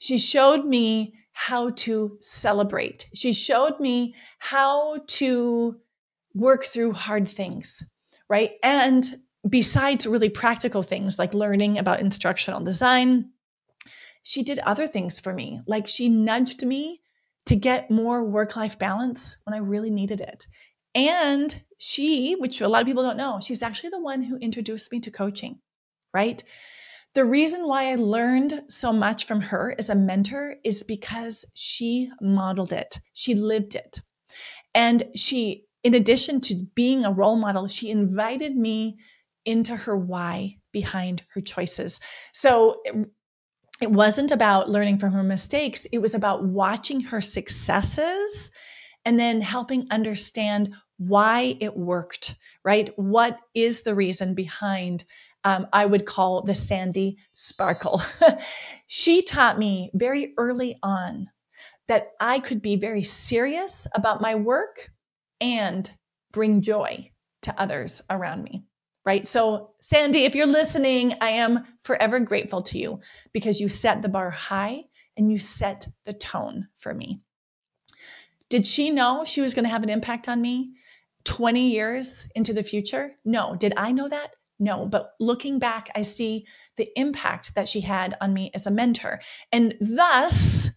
She 0.00 0.18
showed 0.18 0.64
me 0.64 1.14
how 1.32 1.70
to 1.70 2.18
celebrate. 2.20 3.06
She 3.14 3.32
showed 3.32 3.78
me 3.78 4.14
how 4.38 5.02
to 5.06 5.76
work 6.34 6.64
through 6.64 6.94
hard 6.94 7.28
things, 7.28 7.82
right? 8.28 8.52
And 8.62 9.08
besides 9.48 10.06
really 10.06 10.30
practical 10.30 10.82
things 10.82 11.18
like 11.18 11.34
learning 11.34 11.78
about 11.78 12.00
instructional 12.00 12.62
design, 12.64 13.30
she 14.22 14.42
did 14.42 14.58
other 14.60 14.86
things 14.86 15.20
for 15.20 15.32
me. 15.32 15.60
Like 15.66 15.86
she 15.86 16.08
nudged 16.08 16.64
me 16.64 17.02
to 17.46 17.54
get 17.54 17.90
more 17.90 18.24
work 18.24 18.56
life 18.56 18.78
balance 18.78 19.36
when 19.44 19.54
I 19.54 19.58
really 19.58 19.90
needed 19.90 20.20
it. 20.22 20.46
And 20.94 21.62
she, 21.78 22.36
which 22.38 22.62
a 22.62 22.68
lot 22.68 22.80
of 22.80 22.86
people 22.86 23.02
don't 23.02 23.16
know, 23.18 23.38
she's 23.40 23.62
actually 23.62 23.90
the 23.90 24.00
one 24.00 24.22
who 24.22 24.36
introduced 24.36 24.90
me 24.92 25.00
to 25.00 25.10
coaching, 25.10 25.60
right? 26.14 26.42
The 27.14 27.24
reason 27.24 27.66
why 27.66 27.90
I 27.90 27.96
learned 27.96 28.62
so 28.68 28.92
much 28.92 29.24
from 29.24 29.40
her 29.40 29.74
as 29.78 29.90
a 29.90 29.94
mentor 29.96 30.56
is 30.62 30.84
because 30.84 31.44
she 31.54 32.10
modeled 32.20 32.72
it, 32.72 32.98
she 33.14 33.34
lived 33.34 33.74
it. 33.74 34.00
And 34.74 35.02
she, 35.16 35.64
in 35.82 35.94
addition 35.94 36.40
to 36.42 36.66
being 36.74 37.04
a 37.04 37.10
role 37.10 37.36
model, 37.36 37.66
she 37.66 37.90
invited 37.90 38.56
me 38.56 38.98
into 39.44 39.74
her 39.74 39.96
why 39.96 40.58
behind 40.72 41.24
her 41.34 41.40
choices. 41.40 41.98
So 42.32 42.80
it, 42.84 42.94
it 43.80 43.90
wasn't 43.90 44.30
about 44.30 44.70
learning 44.70 44.98
from 44.98 45.12
her 45.12 45.24
mistakes, 45.24 45.86
it 45.90 45.98
was 45.98 46.14
about 46.14 46.44
watching 46.44 47.00
her 47.00 47.20
successes 47.20 48.50
and 49.04 49.18
then 49.18 49.40
helping 49.40 49.88
understand 49.90 50.74
why 50.98 51.56
it 51.60 51.76
worked, 51.76 52.36
right? 52.62 52.90
What 52.96 53.38
is 53.54 53.82
the 53.82 53.94
reason 53.94 54.34
behind, 54.34 55.04
um, 55.44 55.66
I 55.72 55.86
would 55.86 56.06
call 56.06 56.42
the 56.42 56.54
Sandy 56.54 57.18
sparkle. 57.32 58.02
she 58.86 59.22
taught 59.22 59.58
me 59.58 59.90
very 59.94 60.34
early 60.38 60.78
on 60.82 61.28
that 61.88 62.12
I 62.20 62.40
could 62.40 62.62
be 62.62 62.76
very 62.76 63.02
serious 63.02 63.86
about 63.94 64.20
my 64.20 64.34
work 64.34 64.90
and 65.40 65.90
bring 66.32 66.60
joy 66.60 67.10
to 67.42 67.60
others 67.60 68.02
around 68.10 68.44
me. 68.44 68.64
Right. 69.04 69.26
So, 69.26 69.70
Sandy, 69.80 70.24
if 70.24 70.34
you're 70.34 70.46
listening, 70.46 71.14
I 71.22 71.30
am 71.30 71.64
forever 71.80 72.20
grateful 72.20 72.60
to 72.62 72.78
you 72.78 73.00
because 73.32 73.58
you 73.58 73.68
set 73.68 74.02
the 74.02 74.10
bar 74.10 74.30
high 74.30 74.84
and 75.16 75.32
you 75.32 75.38
set 75.38 75.86
the 76.04 76.12
tone 76.12 76.68
for 76.76 76.92
me. 76.92 77.22
Did 78.50 78.66
she 78.66 78.90
know 78.90 79.24
she 79.24 79.40
was 79.40 79.54
going 79.54 79.64
to 79.64 79.70
have 79.70 79.82
an 79.82 79.88
impact 79.88 80.28
on 80.28 80.42
me 80.42 80.74
20 81.24 81.70
years 81.70 82.26
into 82.34 82.52
the 82.52 82.62
future? 82.62 83.12
No. 83.24 83.56
Did 83.56 83.72
I 83.76 83.92
know 83.92 84.08
that? 84.08 84.34
No. 84.60 84.86
But 84.86 85.14
looking 85.18 85.58
back, 85.58 85.90
I 85.96 86.02
see 86.02 86.46
the 86.76 86.88
impact 86.94 87.54
that 87.54 87.66
she 87.66 87.80
had 87.80 88.16
on 88.20 88.32
me 88.34 88.50
as 88.54 88.66
a 88.66 88.70
mentor. 88.70 89.20
And 89.50 89.74
thus, 89.80 90.70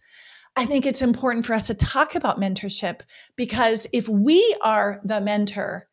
I 0.56 0.64
think 0.64 0.86
it's 0.86 1.02
important 1.02 1.44
for 1.44 1.54
us 1.54 1.66
to 1.66 1.74
talk 1.74 2.14
about 2.14 2.40
mentorship 2.40 3.00
because 3.36 3.86
if 3.92 4.08
we 4.08 4.56
are 4.62 5.00
the 5.04 5.20
mentor, 5.20 5.88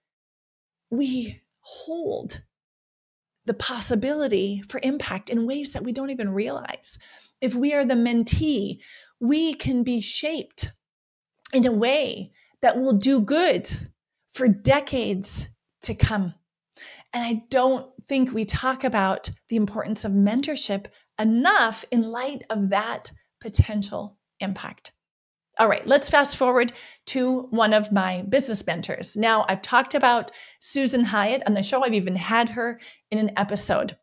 we 0.89 1.41
hold 1.59 2.41
the 3.45 3.53
possibility 3.53 4.61
for 4.69 4.79
impact 4.83 5.29
in 5.29 5.47
ways 5.47 5.73
that 5.73 5.83
we 5.83 5.91
don't 5.91 6.11
even 6.11 6.29
realize. 6.29 6.97
If 7.41 7.55
we 7.55 7.73
are 7.73 7.83
the 7.83 7.95
mentee, 7.95 8.79
we 9.19 9.55
can 9.55 9.83
be 9.83 9.99
shaped 9.99 10.71
in 11.51 11.65
a 11.65 11.71
way 11.71 12.31
that 12.61 12.77
will 12.77 12.93
do 12.93 13.19
good 13.19 13.69
for 14.31 14.47
decades 14.47 15.47
to 15.83 15.95
come. 15.95 16.35
And 17.13 17.23
I 17.23 17.43
don't 17.49 17.87
think 18.07 18.31
we 18.31 18.45
talk 18.45 18.83
about 18.83 19.29
the 19.49 19.55
importance 19.55 20.05
of 20.05 20.11
mentorship 20.11 20.87
enough 21.19 21.85
in 21.91 22.01
light 22.03 22.43
of 22.49 22.69
that 22.69 23.11
potential 23.39 24.17
impact. 24.39 24.91
All 25.59 25.67
right, 25.67 25.85
let's 25.85 26.09
fast 26.09 26.37
forward 26.37 26.71
to 27.07 27.41
one 27.51 27.73
of 27.73 27.91
my 27.91 28.21
business 28.23 28.65
mentors. 28.65 29.15
Now, 29.17 29.45
I've 29.49 29.61
talked 29.61 29.93
about 29.93 30.31
Susan 30.59 31.03
Hyatt 31.03 31.43
on 31.45 31.53
the 31.53 31.61
show, 31.61 31.83
I've 31.83 31.93
even 31.93 32.15
had 32.15 32.49
her 32.49 32.79
in 33.11 33.19
an 33.19 33.31
episode. 33.37 33.97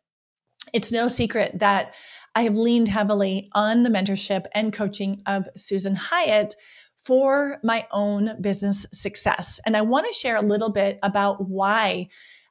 It's 0.73 0.91
no 0.91 1.07
secret 1.07 1.59
that 1.59 1.95
I 2.35 2.43
have 2.43 2.55
leaned 2.55 2.87
heavily 2.87 3.49
on 3.53 3.81
the 3.81 3.89
mentorship 3.89 4.45
and 4.53 4.71
coaching 4.71 5.23
of 5.25 5.47
Susan 5.55 5.95
Hyatt 5.95 6.53
for 6.97 7.57
my 7.63 7.87
own 7.91 8.39
business 8.41 8.85
success. 8.93 9.59
And 9.65 9.75
I 9.75 9.81
want 9.81 10.05
to 10.05 10.13
share 10.13 10.35
a 10.35 10.41
little 10.41 10.69
bit 10.69 10.99
about 11.01 11.49
why 11.49 12.09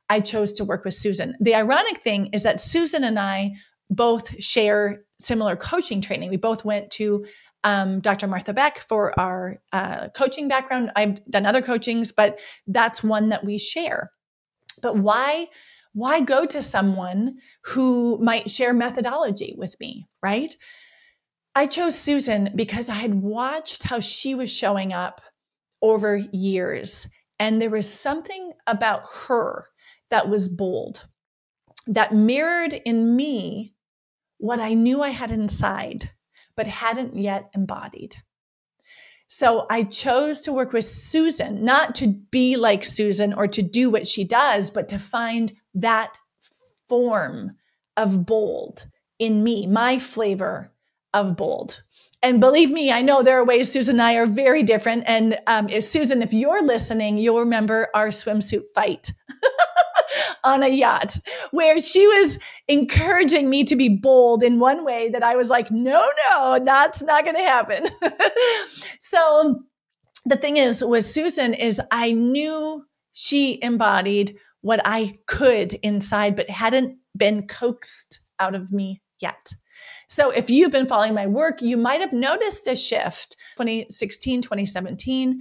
I 0.09 0.21
chose 0.21 0.53
to 0.55 0.65
work 0.65 0.85
with 0.85 0.95
Susan. 0.95 1.35
The 1.41 1.55
ironic 1.55 2.03
thing 2.03 2.31
is 2.33 2.43
that 2.43 2.61
Susan 2.61 3.05
and 3.05 3.19
I 3.19 3.53
both 3.91 4.43
share 4.43 5.03
similar 5.21 5.57
coaching 5.57 6.01
training. 6.01 6.31
We 6.31 6.37
both 6.37 6.65
went 6.65 6.91
to 6.93 7.27
um, 7.65 8.01
Dr. 8.01 8.27
Martha 8.27 8.53
Beck 8.53 8.79
for 8.79 9.19
our 9.19 9.59
uh, 9.73 10.09
coaching 10.11 10.49
background. 10.49 10.91
I've 10.97 11.25
done 11.27 11.47
other 11.47 11.63
coachings, 11.63 12.13
but 12.13 12.39
that's 12.67 13.03
one 13.03 13.31
that 13.31 13.45
we 13.45 13.59
share. 13.59 14.13
But 14.81 14.97
why? 14.97 15.49
Why 15.93 16.21
go 16.21 16.47
to 16.47 16.63
someone 16.63 17.39
who 17.63 18.19
might 18.23 18.51
share 18.51 18.73
methodology 18.73 19.55
with 19.59 19.79
me, 19.81 20.07
right? 20.23 20.55
I 21.55 21.67
chose 21.67 21.99
Susan 21.99 22.51
because 22.55 22.89
I 22.89 22.95
had 22.95 23.15
watched 23.15 23.83
how 23.83 23.99
she 23.99 24.35
was 24.35 24.51
showing 24.51 24.93
up 24.93 25.21
over 25.83 26.17
years. 26.17 27.09
And 27.41 27.61
there 27.61 27.71
was 27.71 27.93
something 27.93 28.53
about 28.67 29.03
her 29.27 29.67
that 30.11 30.29
was 30.29 30.49
bold, 30.49 31.07
that 31.87 32.15
mirrored 32.15 32.73
in 32.73 33.17
me 33.17 33.75
what 34.39 34.61
I 34.61 34.75
knew 34.75 35.03
I 35.03 35.11
had 35.11 35.31
inside, 35.31 36.11
but 36.57 36.67
hadn't 36.67 37.17
yet 37.17 37.51
embodied. 37.55 38.17
So 39.29 39.67
I 39.69 39.85
chose 39.85 40.41
to 40.43 40.53
work 40.53 40.73
with 40.73 40.87
Susan, 40.87 41.65
not 41.65 41.95
to 41.97 42.09
be 42.09 42.57
like 42.57 42.83
Susan 42.83 43.33
or 43.35 43.47
to 43.49 43.63
do 43.63 43.91
what 43.91 44.07
she 44.07 44.25
does, 44.25 44.71
but 44.71 44.89
to 44.89 44.99
find 44.99 45.53
that 45.75 46.17
form 46.89 47.57
of 47.97 48.25
bold 48.25 48.87
in 49.19 49.45
me, 49.45 49.67
my 49.67 49.99
flavor 49.99 50.73
of 51.13 51.37
bold. 51.37 51.83
And 52.23 52.41
believe 52.41 52.71
me, 52.71 52.91
I 52.91 53.03
know 53.03 53.23
there 53.23 53.39
are 53.39 53.45
ways 53.45 53.71
Susan 53.71 53.97
and 53.97 54.03
I 54.03 54.15
are 54.15 54.27
very 54.27 54.63
different. 54.63 55.05
And 55.07 55.39
um, 55.47 55.69
if, 55.69 55.85
Susan, 55.85 56.23
if 56.23 56.33
you're 56.33 56.63
listening, 56.63 57.17
you'll 57.17 57.41
remember 57.41 57.89
our 57.95 58.09
swimsuit 58.09 58.65
fight 58.75 59.13
on 60.45 60.63
a 60.63 60.69
yacht 60.69 61.17
where 61.51 61.81
she 61.81 62.07
was 62.07 62.39
encouraging 62.69 63.49
me 63.51 63.65
to 63.65 63.77
be 63.77 63.89
bold 63.89 64.43
in 64.43 64.59
one 64.59 64.85
way 64.85 65.09
that 65.11 65.23
I 65.23 65.37
was 65.37 65.49
like, 65.49 65.71
no, 65.71 66.07
no, 66.31 66.61
that's 66.65 67.03
not 67.03 67.25
going 67.25 67.37
to 67.37 67.43
happen. 67.43 67.89
so 69.01 69.63
the 70.25 70.37
thing 70.37 70.57
is, 70.57 70.85
with 70.85 71.05
Susan, 71.05 71.55
is 71.55 71.81
I 71.91 72.13
knew 72.13 72.85
she 73.13 73.63
embodied 73.63 74.37
what 74.61 74.81
I 74.85 75.19
could 75.27 75.75
inside, 75.75 76.37
but 76.37 76.51
hadn't 76.51 76.99
been 77.17 77.47
coaxed 77.47 78.21
out 78.39 78.55
of 78.55 78.73
me 78.73 79.03
yet. 79.21 79.53
So 80.09 80.31
if 80.31 80.51
you've 80.51 80.73
been 80.73 80.87
following 80.87 81.15
my 81.15 81.27
work, 81.27 81.61
you 81.61 81.77
might 81.77 82.01
have 82.01 82.13
noticed 82.13 82.67
a 82.67 82.77
shift 82.77 83.37
2016, 83.57 84.43
2017, 84.43 85.41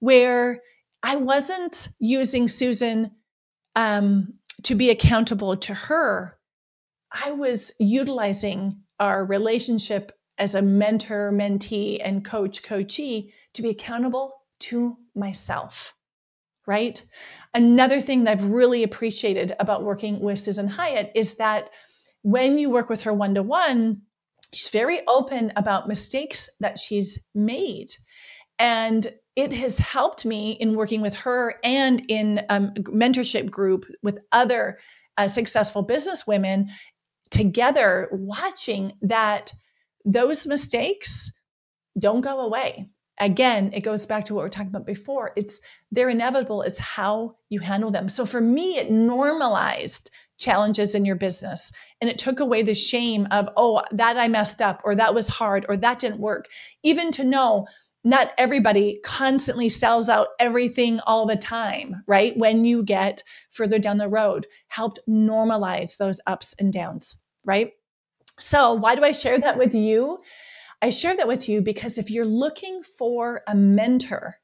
where 0.00 0.60
I 1.02 1.16
wasn't 1.16 1.88
using 1.98 2.48
Susan 2.48 3.12
um, 3.76 4.34
to 4.64 4.74
be 4.74 4.90
accountable 4.90 5.56
to 5.56 5.74
her. 5.74 6.36
I 7.12 7.30
was 7.30 7.70
utilizing 7.78 8.80
our 8.98 9.24
relationship 9.24 10.12
as 10.38 10.54
a 10.54 10.62
mentor, 10.62 11.30
mentee, 11.32 12.00
and 12.02 12.24
coach, 12.24 12.62
coachee 12.62 13.32
to 13.54 13.62
be 13.62 13.70
accountable 13.70 14.34
to 14.58 14.96
myself. 15.14 15.94
Right? 16.66 17.00
Another 17.54 18.00
thing 18.00 18.24
that 18.24 18.32
I've 18.32 18.50
really 18.50 18.82
appreciated 18.82 19.54
about 19.60 19.84
working 19.84 20.18
with 20.18 20.40
Susan 20.40 20.66
Hyatt 20.66 21.12
is 21.14 21.34
that 21.34 21.70
when 22.22 22.58
you 22.58 22.70
work 22.70 22.88
with 22.88 23.02
her 23.02 23.12
one 23.12 23.34
to 23.36 23.42
one, 23.42 24.02
she's 24.52 24.70
very 24.70 25.06
open 25.06 25.52
about 25.54 25.86
mistakes 25.86 26.50
that 26.58 26.76
she's 26.76 27.20
made. 27.36 27.92
And 28.58 29.06
it 29.36 29.52
has 29.52 29.78
helped 29.78 30.24
me 30.24 30.52
in 30.52 30.76
working 30.76 31.02
with 31.02 31.14
her 31.14 31.60
and 31.62 32.02
in 32.08 32.44
um, 32.48 32.72
mentorship 32.74 33.50
group 33.50 33.84
with 34.02 34.18
other 34.32 34.78
uh, 35.18 35.28
successful 35.28 35.82
business 35.82 36.26
women 36.26 36.70
together, 37.30 38.08
watching 38.12 38.92
that 39.02 39.52
those 40.04 40.46
mistakes 40.46 41.30
don't 41.98 42.22
go 42.22 42.40
away. 42.40 42.88
Again, 43.18 43.70
it 43.72 43.80
goes 43.80 44.04
back 44.06 44.24
to 44.26 44.34
what 44.34 44.42
we 44.42 44.46
are 44.46 44.50
talking 44.50 44.68
about 44.68 44.86
before. 44.86 45.32
It's 45.36 45.60
they're 45.90 46.08
inevitable. 46.10 46.62
It's 46.62 46.78
how 46.78 47.36
you 47.48 47.60
handle 47.60 47.90
them. 47.90 48.08
So 48.08 48.26
for 48.26 48.40
me, 48.40 48.76
it 48.76 48.90
normalized 48.90 50.10
challenges 50.38 50.94
in 50.94 51.06
your 51.06 51.16
business. 51.16 51.72
And 52.00 52.10
it 52.10 52.18
took 52.18 52.40
away 52.40 52.62
the 52.62 52.74
shame 52.74 53.26
of, 53.30 53.48
oh, 53.56 53.82
that 53.92 54.18
I 54.18 54.28
messed 54.28 54.60
up, 54.60 54.82
or 54.84 54.94
that 54.94 55.14
was 55.14 55.28
hard, 55.28 55.64
or 55.68 55.78
that 55.78 55.98
didn't 55.98 56.20
work. 56.20 56.46
Even 56.82 57.10
to 57.12 57.24
know 57.24 57.66
not 58.06 58.30
everybody 58.38 59.00
constantly 59.02 59.68
sells 59.68 60.08
out 60.08 60.28
everything 60.38 61.00
all 61.00 61.26
the 61.26 61.34
time, 61.34 62.04
right? 62.06 62.36
When 62.38 62.64
you 62.64 62.84
get 62.84 63.20
further 63.50 63.80
down 63.80 63.98
the 63.98 64.08
road, 64.08 64.46
helped 64.68 65.00
normalize 65.08 65.96
those 65.96 66.20
ups 66.24 66.54
and 66.60 66.72
downs, 66.72 67.16
right? 67.44 67.72
So, 68.38 68.74
why 68.74 68.94
do 68.94 69.02
I 69.02 69.10
share 69.10 69.40
that 69.40 69.58
with 69.58 69.74
you? 69.74 70.18
I 70.80 70.90
share 70.90 71.16
that 71.16 71.26
with 71.26 71.48
you 71.48 71.62
because 71.62 71.98
if 71.98 72.08
you're 72.08 72.24
looking 72.24 72.84
for 72.84 73.42
a 73.48 73.56
mentor, 73.56 74.36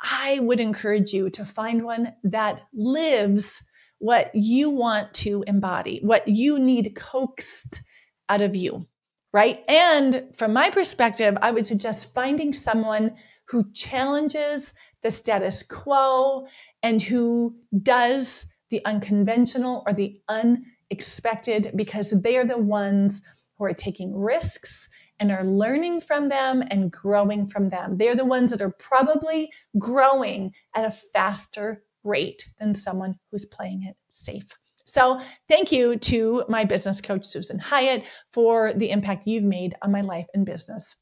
I 0.00 0.38
would 0.38 0.60
encourage 0.60 1.12
you 1.12 1.28
to 1.30 1.44
find 1.44 1.82
one 1.82 2.12
that 2.22 2.60
lives 2.72 3.60
what 3.98 4.30
you 4.32 4.70
want 4.70 5.12
to 5.14 5.42
embody, 5.48 5.98
what 6.04 6.28
you 6.28 6.56
need 6.56 6.94
coaxed 6.94 7.80
out 8.28 8.42
of 8.42 8.54
you 8.54 8.86
right? 9.32 9.64
And 9.68 10.28
from 10.34 10.52
my 10.52 10.70
perspective, 10.70 11.36
I 11.40 11.50
would 11.50 11.66
suggest 11.66 12.12
finding 12.14 12.52
someone 12.52 13.14
who 13.48 13.70
challenges 13.72 14.74
the 15.02 15.10
status 15.10 15.62
quo 15.62 16.46
and 16.82 17.02
who 17.02 17.56
does 17.82 18.46
the 18.70 18.84
unconventional 18.84 19.82
or 19.86 19.92
the 19.92 20.20
unexpected 20.28 21.72
because 21.74 22.10
they 22.10 22.36
are 22.36 22.46
the 22.46 22.58
ones 22.58 23.22
who 23.58 23.64
are 23.64 23.74
taking 23.74 24.16
risks 24.16 24.88
and 25.18 25.30
are 25.30 25.44
learning 25.44 26.00
from 26.00 26.28
them 26.28 26.64
and 26.70 26.90
growing 26.90 27.46
from 27.46 27.68
them. 27.68 27.96
They're 27.96 28.16
the 28.16 28.24
ones 28.24 28.50
that 28.50 28.62
are 28.62 28.74
probably 28.78 29.50
growing 29.78 30.52
at 30.74 30.84
a 30.84 30.90
faster 30.90 31.84
rate 32.02 32.46
than 32.58 32.74
someone 32.74 33.16
who's 33.30 33.44
playing 33.44 33.84
it 33.84 33.96
safe. 34.10 34.50
So, 34.92 35.22
thank 35.48 35.72
you 35.72 35.96
to 35.96 36.44
my 36.50 36.64
business 36.64 37.00
coach, 37.00 37.24
Susan 37.24 37.58
Hyatt, 37.58 38.04
for 38.28 38.74
the 38.74 38.90
impact 38.90 39.26
you've 39.26 39.42
made 39.42 39.74
on 39.80 39.90
my 39.90 40.02
life 40.02 40.26
and 40.34 40.44
business 40.44 40.96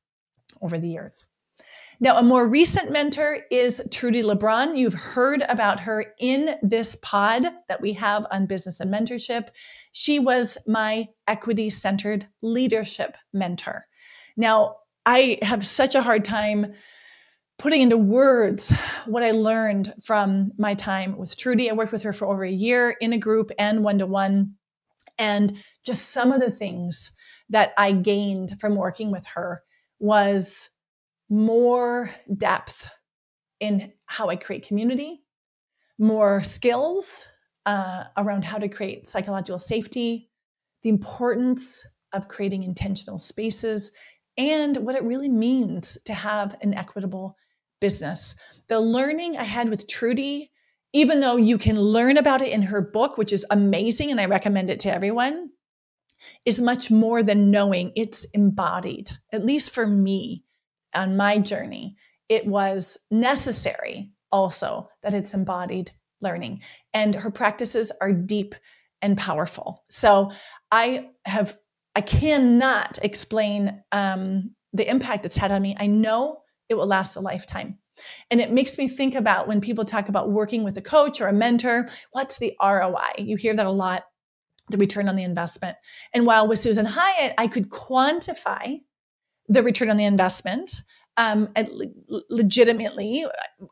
over 0.63 0.79
the 0.79 0.87
years. 0.87 1.25
Now, 1.99 2.17
a 2.17 2.23
more 2.23 2.47
recent 2.47 2.93
mentor 2.93 3.41
is 3.51 3.83
Trudi 3.91 4.23
Lebron. 4.23 4.79
You've 4.79 4.95
heard 4.95 5.43
about 5.49 5.81
her 5.81 6.15
in 6.21 6.55
this 6.63 6.97
pod 7.03 7.49
that 7.69 7.81
we 7.81 7.93
have 7.95 8.29
on 8.31 8.47
business 8.47 8.79
and 8.79 8.95
mentorship. 8.95 9.49
She 9.91 10.21
was 10.21 10.57
my 10.69 11.09
equity 11.27 11.69
centered 11.69 12.29
leadership 12.43 13.17
mentor. 13.33 13.87
Now, 14.37 14.77
I 15.05 15.41
have 15.43 15.67
such 15.67 15.97
a 15.97 16.03
hard 16.03 16.25
time 16.25 16.75
putting 17.61 17.83
into 17.83 17.99
words 17.99 18.73
what 19.05 19.23
I 19.23 19.33
learned 19.33 19.93
from 20.03 20.51
my 20.57 20.73
time 20.73 21.19
with 21.19 21.37
Trudi. 21.37 21.69
I 21.69 21.75
worked 21.75 21.93
with 21.93 22.03
her 22.05 22.13
for 22.15 22.27
over 22.27 22.43
a 22.43 22.51
year 22.51 22.97
in 23.03 23.13
a 23.13 23.19
group 23.19 23.51
and 23.59 23.85
one 23.85 23.99
to 23.99 24.07
one. 24.07 24.55
And 25.19 25.53
just 25.85 26.09
some 26.09 26.33
of 26.33 26.41
the 26.41 26.51
things 26.51 27.13
that 27.51 27.75
I 27.77 27.93
gained 27.93 28.59
from 28.59 28.77
working 28.77 29.11
with 29.11 29.27
her 29.35 29.63
was 29.99 30.71
more 31.29 32.11
depth 32.35 32.89
in 33.61 33.93
how 34.07 34.29
I 34.31 34.37
create 34.37 34.67
community, 34.67 35.21
more 35.99 36.43
skills 36.43 37.27
uh, 37.67 38.05
around 38.17 38.43
how 38.43 38.57
to 38.57 38.71
create 38.71 39.07
psychological 39.07 39.59
safety, 39.59 40.31
the 40.83 40.89
importance 40.89 41.85
of 42.15 42.27
creating 42.27 42.63
intentional 42.63 43.19
spaces, 43.19 43.93
and 44.39 44.79
what 44.79 44.95
it 44.95 45.03
really 45.03 45.29
means 45.29 45.99
to 46.07 46.15
have 46.15 46.57
an 46.63 46.73
equitable 46.73 47.37
business. 47.81 48.35
The 48.69 48.81
learning 48.81 49.37
I 49.37 49.45
had 49.45 49.69
with 49.69 49.89
Trudi, 49.89 50.51
even 50.93 51.21
though 51.21 51.37
you 51.37 51.59
can 51.59 51.81
learn 51.81 52.17
about 52.17 52.43
it 52.43 52.53
in 52.53 52.63
her 52.63 52.81
book, 52.81 53.17
which 53.17 53.33
is 53.33 53.47
amazing, 53.51 54.11
and 54.11 54.21
I 54.21 54.27
recommend 54.27 54.71
it 54.71 54.81
to 54.81 54.93
everyone, 54.93 55.51
is 56.45 56.61
much 56.61 56.91
more 56.91 57.23
than 57.23 57.51
knowing 57.51 57.93
it's 57.97 58.27
embodied, 58.35 59.11
at 59.33 59.45
least 59.45 59.71
for 59.71 59.87
me 59.87 60.45
on 60.95 61.17
my 61.17 61.39
journey. 61.39 61.97
It 62.29 62.47
was 62.47 62.99
necessary 63.11 64.13
also 64.31 64.89
that 65.03 65.15
it's 65.15 65.35
embodied 65.35 65.91
learning. 66.21 66.61
And 66.93 67.15
her 67.15 67.31
practices 67.31 67.91
are 68.01 68.13
deep 68.13 68.55
and 69.03 69.17
powerful. 69.17 69.85
So 69.91 70.31
I 70.71 71.09
have, 71.25 71.57
I 71.97 72.03
cannot 72.03 72.99
explain 73.03 73.83
um, 73.93 74.55
the 74.73 74.89
impact 74.89 75.25
it's 75.25 75.37
had 75.37 75.53
on 75.53 75.63
me. 75.63 75.75
I 75.79 75.87
know 75.87 76.43
it 76.71 76.75
will 76.75 76.87
last 76.87 77.17
a 77.17 77.21
lifetime. 77.21 77.77
And 78.31 78.41
it 78.41 78.53
makes 78.53 78.79
me 78.79 78.89
think 78.89 79.15
about 79.15 79.47
when 79.47 79.61
people 79.61 79.85
talk 79.85 80.09
about 80.09 80.31
working 80.31 80.65
with 80.65 80.79
a 80.79 80.83
coach 80.83 81.21
or 81.21 81.29
a 81.29 81.33
mentor, 81.33 81.89
what's 82.13 82.39
the 82.39 82.57
ROI? 82.63 83.13
You 83.19 83.37
hear 83.37 83.55
that 83.55 83.67
a 83.67 83.71
lot, 83.71 84.05
the 84.71 84.79
return 84.79 85.09
on 85.09 85.17
the 85.17 85.25
investment. 85.25 85.77
And 86.15 86.25
while 86.25 86.49
with 86.49 86.61
Susan 86.61 86.87
Hyatt, 86.87 87.35
I 87.37 87.47
could 87.47 87.69
quantify 87.69 88.81
the 89.49 89.63
return 89.63 89.91
on 89.91 89.97
the 89.97 90.05
investment 90.05 90.81
um, 91.17 91.53
legitimately. 92.31 93.27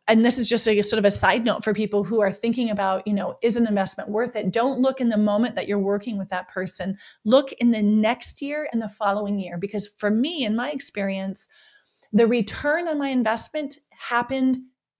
And 0.06 0.24
this 0.24 0.38
is 0.38 0.48
just 0.48 0.68
a 0.68 0.82
sort 0.82 0.98
of 0.98 1.04
a 1.04 1.10
side 1.10 1.44
note 1.44 1.64
for 1.64 1.72
people 1.72 2.04
who 2.04 2.20
are 2.20 2.32
thinking 2.32 2.68
about, 2.68 3.06
you 3.06 3.14
know, 3.14 3.38
is 3.42 3.56
an 3.56 3.66
investment 3.66 4.10
worth 4.10 4.36
it? 4.36 4.52
Don't 4.52 4.80
look 4.80 5.00
in 5.00 5.08
the 5.08 5.16
moment 5.16 5.54
that 5.54 5.68
you're 5.68 5.78
working 5.78 6.18
with 6.18 6.28
that 6.28 6.48
person. 6.48 6.98
Look 7.24 7.52
in 7.52 7.70
the 7.70 7.80
next 7.80 8.42
year 8.42 8.68
and 8.72 8.82
the 8.82 8.88
following 8.88 9.38
year. 9.38 9.56
Because 9.56 9.88
for 9.96 10.10
me, 10.10 10.44
in 10.44 10.56
my 10.56 10.70
experience, 10.70 11.48
the 12.12 12.26
return 12.26 12.88
on 12.88 12.98
my 12.98 13.08
investment 13.08 13.78
happened 13.90 14.58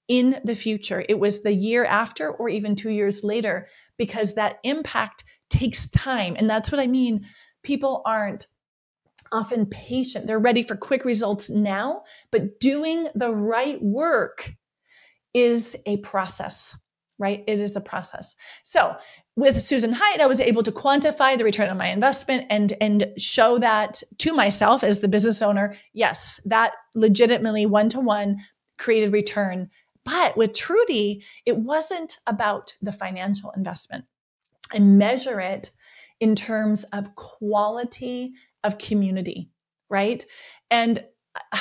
in 0.09 0.41
the 0.45 0.55
future. 0.55 1.05
It 1.09 1.19
was 1.19 1.43
the 1.43 1.53
year 1.53 1.85
after 1.85 2.31
or 2.31 2.49
even 2.49 2.75
two 2.75 2.91
years 2.91 3.23
later 3.23 3.69
because 3.99 4.35
that 4.35 4.59
impact 4.65 5.25
takes 5.51 5.89
time. 5.91 6.35
And 6.37 6.49
that's 6.49 6.73
what 6.73 6.81
I 6.81 6.87
mean. 6.87 7.27
People 7.63 8.03
aren't 8.07 8.47
often 9.33 9.67
patient. 9.67 10.27
They're 10.27 10.39
ready 10.39 10.63
for 10.63 10.77
quick 10.77 11.05
results 11.05 11.51
now, 11.51 12.03
but 12.31 12.61
doing 12.61 13.09
the 13.15 13.35
right 13.35 13.83
work 13.83 14.55
is 15.35 15.77
a 15.85 15.99
process 15.99 16.75
right? 17.19 17.43
It 17.47 17.61
is 17.61 17.75
a 17.77 17.81
process. 17.81 18.35
So 18.63 18.97
with 19.39 19.65
Susan 19.65 19.93
Hyatt, 19.93 20.21
I 20.21 20.27
was 20.27 20.41
able 20.41 20.65
to 20.65 20.73
quantify 20.73 21.39
the 21.39 21.45
return 21.45 21.71
on 21.71 21.79
my 21.79 21.87
investment 21.87 22.47
and 22.51 22.77
and 22.81 23.13
show 23.17 23.57
that 23.59 24.03
to 24.19 24.33
myself 24.35 24.83
as 24.83 24.99
the 24.99 25.07
business 25.07 25.41
owner. 25.41 25.77
Yes, 25.93 26.41
that 26.45 26.73
legitimately 26.97 27.65
one 27.65 27.89
to 27.91 28.01
one 28.01 28.39
created 28.79 29.13
return. 29.13 29.71
But 30.05 30.37
with 30.37 30.55
Trudi, 30.55 31.23
it 31.47 31.57
wasn't 31.57 32.17
about 32.27 32.75
the 32.83 32.91
financial 32.91 33.53
investment. 33.57 34.07
I 34.73 34.81
measure 34.81 35.39
it 35.39 35.71
in 36.19 36.35
terms 36.35 36.83
of 36.93 37.15
quality 37.15 38.33
of 38.65 38.79
community, 38.79 39.51
right? 39.89 40.25
And 40.69 41.05
uh, 41.53 41.59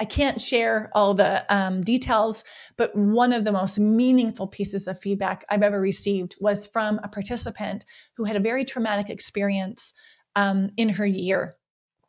I 0.00 0.06
can't 0.06 0.40
share 0.40 0.90
all 0.94 1.12
the 1.12 1.44
um, 1.54 1.82
details, 1.82 2.42
but 2.78 2.96
one 2.96 3.34
of 3.34 3.44
the 3.44 3.52
most 3.52 3.78
meaningful 3.78 4.46
pieces 4.46 4.88
of 4.88 4.98
feedback 4.98 5.44
I've 5.50 5.62
ever 5.62 5.78
received 5.78 6.36
was 6.40 6.66
from 6.66 6.98
a 7.04 7.08
participant 7.08 7.84
who 8.16 8.24
had 8.24 8.34
a 8.34 8.40
very 8.40 8.64
traumatic 8.64 9.10
experience 9.10 9.92
um, 10.36 10.70
in 10.78 10.88
her 10.88 11.04
year 11.04 11.56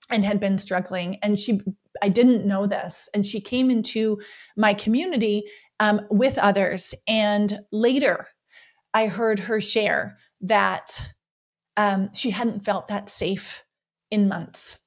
and 0.09 0.23
had 0.23 0.39
been 0.39 0.57
struggling. 0.57 1.17
And 1.17 1.37
she, 1.37 1.59
I 2.01 2.07
didn't 2.07 2.45
know 2.45 2.65
this, 2.65 3.09
and 3.13 3.27
she 3.27 3.41
came 3.41 3.69
into 3.69 4.21
my 4.55 4.73
community 4.73 5.43
um, 5.81 6.01
with 6.09 6.37
others. 6.37 6.93
And 7.09 7.59
later, 7.73 8.27
I 8.93 9.07
heard 9.07 9.39
her 9.39 9.59
share 9.59 10.17
that 10.41 11.11
um, 11.75 12.13
she 12.13 12.29
hadn't 12.29 12.63
felt 12.63 12.87
that 12.87 13.09
safe 13.09 13.63
in 14.09 14.29
months. 14.29 14.77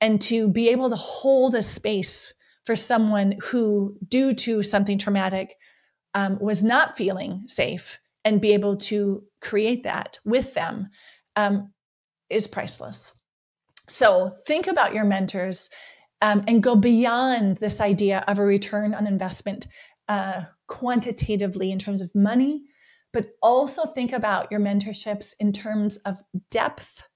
And 0.00 0.20
to 0.22 0.48
be 0.48 0.68
able 0.68 0.90
to 0.90 0.96
hold 0.96 1.56
a 1.56 1.62
space 1.62 2.32
for 2.64 2.76
someone 2.76 3.36
who, 3.42 3.96
due 4.08 4.34
to 4.34 4.62
something 4.62 4.98
traumatic, 4.98 5.56
um, 6.14 6.38
was 6.40 6.62
not 6.62 6.96
feeling 6.96 7.44
safe 7.46 7.98
and 8.24 8.40
be 8.40 8.52
able 8.52 8.76
to 8.76 9.22
create 9.40 9.82
that 9.82 10.18
with 10.24 10.54
them 10.54 10.88
um, 11.36 11.72
is 12.30 12.46
priceless. 12.46 13.12
So 13.88 14.32
think 14.46 14.66
about 14.66 14.94
your 14.94 15.04
mentors 15.04 15.68
um, 16.20 16.44
and 16.46 16.62
go 16.62 16.76
beyond 16.76 17.56
this 17.56 17.80
idea 17.80 18.24
of 18.28 18.38
a 18.38 18.44
return 18.44 18.94
on 18.94 19.06
investment 19.06 19.66
uh, 20.08 20.42
quantitatively 20.68 21.72
in 21.72 21.78
terms 21.78 22.00
of 22.00 22.14
money, 22.14 22.62
but 23.12 23.30
also 23.42 23.86
think 23.86 24.12
about 24.12 24.50
your 24.50 24.60
mentorships 24.60 25.34
in 25.40 25.52
terms 25.52 25.96
of 25.98 26.18
depth 26.50 27.08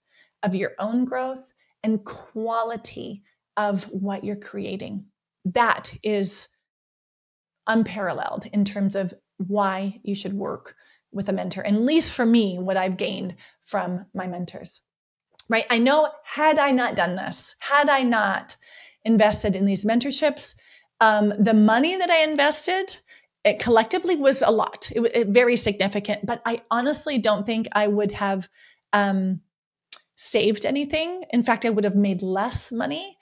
of 0.43 0.55
your 0.55 0.73
own 0.79 1.05
growth 1.05 1.53
and 1.83 2.05
quality 2.05 3.23
of 3.57 3.85
what 3.85 4.25
you're 4.25 4.37
creating. 4.37 5.05
That 5.55 5.95
is 6.03 6.49
unparalleled 7.67 8.47
in 8.53 8.65
terms 8.65 8.97
of 8.97 9.15
why 9.39 10.01
you 10.03 10.15
should 10.15 10.35
work 10.35 10.75
with 11.13 11.29
a 11.29 11.33
mentor. 11.33 11.63
And 11.63 11.77
at 11.77 11.83
least 11.83 12.13
for 12.13 12.27
me, 12.27 12.59
what 12.59 12.77
I've 12.77 12.97
gained 12.97 13.37
from 13.65 14.07
my 14.13 14.27
mentors. 14.27 14.81
Right? 15.49 15.67
I 15.71 15.79
know 15.79 16.11
had 16.25 16.59
I 16.59 16.73
not 16.73 16.97
done 16.97 17.15
this, 17.15 17.55
had 17.61 17.89
I 17.89 18.03
not 18.03 18.57
invested 19.05 19.55
in 19.55 19.65
these 19.65 19.85
mentorships, 19.85 20.57
um, 21.01 21.33
the 21.39 21.55
money 21.55 21.97
that 21.97 22.11
I 22.11 22.25
invested, 22.25 22.97
it 23.45 23.61
collectively 23.61 24.17
was 24.17 24.43
a 24.43 24.51
lot, 24.51 24.91
it, 24.91 25.29
very 25.29 25.57
significant. 25.57 26.27
But 26.27 26.43
I 26.45 26.63
honestly 26.71 27.19
don't 27.19 27.47
think 27.47 27.69
I 27.73 27.87
would 27.87 28.11
have 28.13 28.49
um, 28.93 29.41
saved 30.17 30.67
anything. 30.67 31.23
In 31.31 31.45
fact, 31.45 31.65
I 31.65 31.71
would 31.71 31.85
have 31.85 31.95
made 31.95 32.23
less 32.23 32.73
money, 32.73 33.17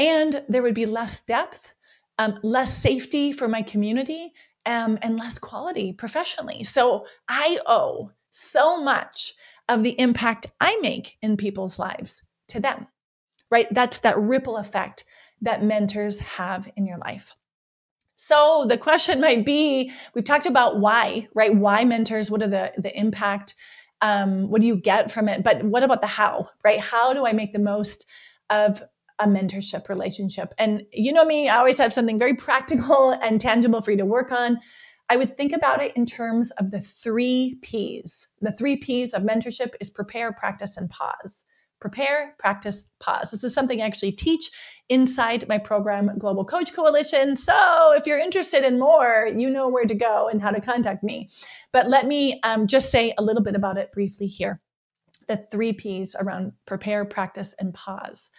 and 0.00 0.42
there 0.48 0.62
would 0.62 0.74
be 0.74 0.86
less 0.86 1.20
depth, 1.20 1.74
um, 2.18 2.38
less 2.42 2.76
safety 2.76 3.32
for 3.32 3.46
my 3.48 3.60
community, 3.60 4.32
um, 4.64 4.98
and 5.02 5.18
less 5.18 5.38
quality 5.38 5.92
professionally. 5.92 6.64
So 6.64 7.04
I 7.28 7.58
owe 7.66 8.12
so 8.30 8.82
much 8.82 9.34
of 9.68 9.82
the 9.82 9.98
impact 10.00 10.46
I 10.58 10.78
make 10.80 11.18
in 11.20 11.36
people's 11.36 11.78
lives 11.78 12.22
to 12.48 12.60
them, 12.60 12.86
right? 13.50 13.68
That's 13.70 13.98
that 13.98 14.18
ripple 14.18 14.56
effect 14.56 15.04
that 15.42 15.62
mentors 15.62 16.18
have 16.20 16.66
in 16.76 16.86
your 16.86 16.98
life. 16.98 17.32
So 18.16 18.64
the 18.66 18.78
question 18.78 19.20
might 19.20 19.44
be 19.44 19.92
we've 20.14 20.24
talked 20.24 20.46
about 20.46 20.80
why, 20.80 21.28
right? 21.34 21.54
Why 21.54 21.84
mentors? 21.84 22.30
What 22.30 22.42
are 22.42 22.48
the, 22.48 22.72
the 22.78 22.98
impact? 22.98 23.54
Um, 24.00 24.48
what 24.48 24.62
do 24.62 24.66
you 24.66 24.76
get 24.76 25.12
from 25.12 25.28
it? 25.28 25.44
But 25.44 25.62
what 25.62 25.82
about 25.82 26.00
the 26.00 26.06
how, 26.06 26.48
right? 26.64 26.80
How 26.80 27.12
do 27.12 27.26
I 27.26 27.34
make 27.34 27.52
the 27.52 27.58
most 27.58 28.06
of 28.48 28.82
a 29.20 29.26
mentorship 29.26 29.88
relationship? 29.88 30.52
And 30.58 30.84
you 30.92 31.12
know 31.12 31.24
me, 31.24 31.48
I 31.48 31.58
always 31.58 31.78
have 31.78 31.92
something 31.92 32.18
very 32.18 32.34
practical 32.34 33.10
and 33.22 33.40
tangible 33.40 33.82
for 33.82 33.92
you 33.92 33.98
to 33.98 34.06
work 34.06 34.32
on. 34.32 34.58
I 35.08 35.16
would 35.16 35.30
think 35.30 35.52
about 35.52 35.82
it 35.82 35.96
in 35.96 36.06
terms 36.06 36.50
of 36.52 36.70
the 36.70 36.80
three 36.80 37.58
P's. 37.62 38.28
The 38.40 38.52
three 38.52 38.76
P's 38.76 39.12
of 39.12 39.22
mentorship 39.22 39.74
is 39.80 39.90
prepare, 39.90 40.32
practice, 40.32 40.76
and 40.76 40.88
pause 40.88 41.44
prepare, 41.80 42.34
practice, 42.38 42.84
pause. 43.00 43.30
This 43.30 43.42
is 43.42 43.54
something 43.54 43.80
I 43.80 43.86
actually 43.86 44.12
teach 44.12 44.50
inside 44.88 45.48
my 45.48 45.58
program, 45.58 46.10
Global 46.18 46.44
Coach 46.44 46.74
Coalition. 46.74 47.36
So 47.36 47.92
if 47.96 48.06
you're 48.06 48.18
interested 48.18 48.64
in 48.64 48.78
more, 48.78 49.28
you 49.34 49.48
know 49.50 49.68
where 49.68 49.86
to 49.86 49.94
go 49.94 50.28
and 50.28 50.42
how 50.42 50.50
to 50.50 50.60
contact 50.60 51.02
me. 51.02 51.30
But 51.72 51.88
let 51.88 52.06
me 52.06 52.38
um, 52.44 52.66
just 52.66 52.90
say 52.90 53.14
a 53.16 53.22
little 53.22 53.42
bit 53.42 53.54
about 53.54 53.78
it 53.78 53.92
briefly 53.92 54.26
here. 54.26 54.60
The 55.26 55.38
three 55.50 55.72
P's 55.72 56.14
around 56.18 56.52
prepare, 56.66 57.04
practice, 57.04 57.54
and 57.58 57.72
pause 57.72 58.30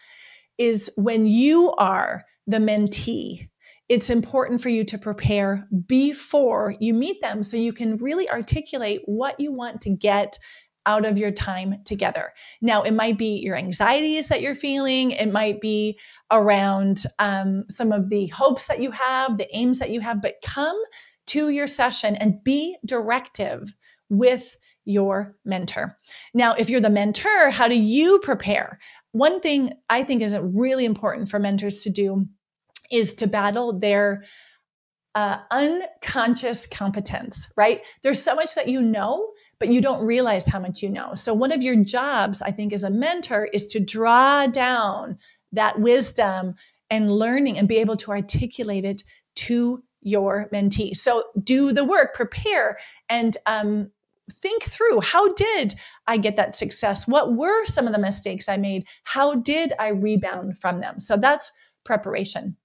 is 0.62 0.92
when 0.96 1.26
you 1.26 1.72
are 1.80 2.24
the 2.46 2.58
mentee, 2.58 3.50
it's 3.90 4.12
important 4.12 4.62
for 4.62 4.70
you 4.70 4.84
to 4.84 4.98
prepare 5.00 5.68
before 5.88 6.76
you 6.80 6.94
meet 6.94 7.20
them 7.20 7.42
so 7.42 7.58
you 7.58 7.74
can 7.74 7.98
really 7.98 8.30
articulate 8.30 9.02
what 9.06 9.40
you 9.40 9.52
want 9.52 9.82
to 9.82 9.90
get 9.90 10.38
out 10.86 11.04
of 11.04 11.18
your 11.18 11.32
time 11.32 11.76
together. 11.84 12.32
Now, 12.62 12.84
it 12.84 12.92
might 12.92 13.18
be 13.18 13.40
your 13.44 13.56
anxieties 13.56 14.28
that 14.28 14.42
you're 14.42 14.54
feeling, 14.54 15.12
it 15.12 15.32
might 15.32 15.62
be 15.62 16.00
around 16.30 17.06
um, 17.18 17.66
some 17.70 17.92
of 17.92 18.10
the 18.10 18.28
hopes 18.28 18.68
that 18.68 18.82
you 18.82 18.92
have, 18.92 19.40
the 19.40 19.56
aims 19.56 19.80
that 19.80 19.90
you 19.90 20.00
have, 20.00 20.22
but 20.22 20.36
come 20.46 20.80
to 21.28 21.50
your 21.50 21.68
session 21.68 22.16
and 22.16 22.44
be 22.44 22.78
directive 22.86 23.74
with 24.10 24.56
your 24.86 25.36
mentor. 25.46 25.98
Now, 26.34 26.54
if 26.54 26.70
you're 26.70 26.82
the 26.82 26.90
mentor, 26.90 27.50
how 27.50 27.68
do 27.68 27.78
you 27.78 28.20
prepare? 28.20 28.80
One 29.12 29.40
thing 29.42 29.74
I 29.90 30.04
think 30.04 30.22
is 30.22 30.36
really 30.38 30.86
important 30.86 31.30
for 31.30 31.40
mentors 31.40 31.84
to 31.84 31.90
do 31.90 32.28
is 32.92 33.14
to 33.16 33.28
battle 33.28 33.78
their 33.78 34.24
uh, 35.16 35.40
unconscious 35.52 36.68
competence, 36.68 37.48
right? 37.58 37.82
There's 38.04 38.22
so 38.22 38.36
much 38.36 38.56
that 38.56 38.70
you 38.70 38.82
know 38.82 39.32
but 39.62 39.70
you 39.70 39.80
don't 39.80 40.04
realize 40.04 40.48
how 40.48 40.60
much 40.60 40.82
you 40.82 40.90
know. 40.90 41.14
So, 41.14 41.36
one 41.36 41.52
of 41.52 41.62
your 41.62 41.76
jobs, 41.76 42.42
I 42.42 42.50
think, 42.50 42.74
as 42.74 42.82
a 42.82 42.90
mentor 42.90 43.48
is 43.54 43.68
to 43.68 43.80
draw 43.80 44.48
down 44.48 45.20
that 45.52 45.80
wisdom 45.80 46.56
and 46.90 47.12
learning 47.12 47.60
and 47.60 47.68
be 47.68 47.78
able 47.78 47.96
to 47.98 48.10
articulate 48.10 48.86
it 48.86 49.04
to 49.36 49.84
your 50.02 50.50
mentee. 50.52 50.96
So, 50.96 51.26
do 51.44 51.72
the 51.72 51.86
work, 51.86 52.16
prepare, 52.16 52.80
and 53.08 53.38
um, 53.46 53.92
think 54.32 54.64
through 54.64 55.02
how 55.02 55.34
did 55.34 55.74
I 56.08 56.18
get 56.18 56.36
that 56.38 56.56
success? 56.56 57.08
What 57.08 57.36
were 57.36 57.66
some 57.66 57.88
of 57.88 57.94
the 57.94 58.00
mistakes 58.00 58.50
I 58.50 58.58
made? 58.58 58.86
How 59.04 59.36
did 59.36 59.74
I 59.80 59.90
rebound 59.90 60.58
from 60.58 60.80
them? 60.80 61.00
So, 61.00 61.18
that's 61.18 61.52
preparation. 61.84 62.56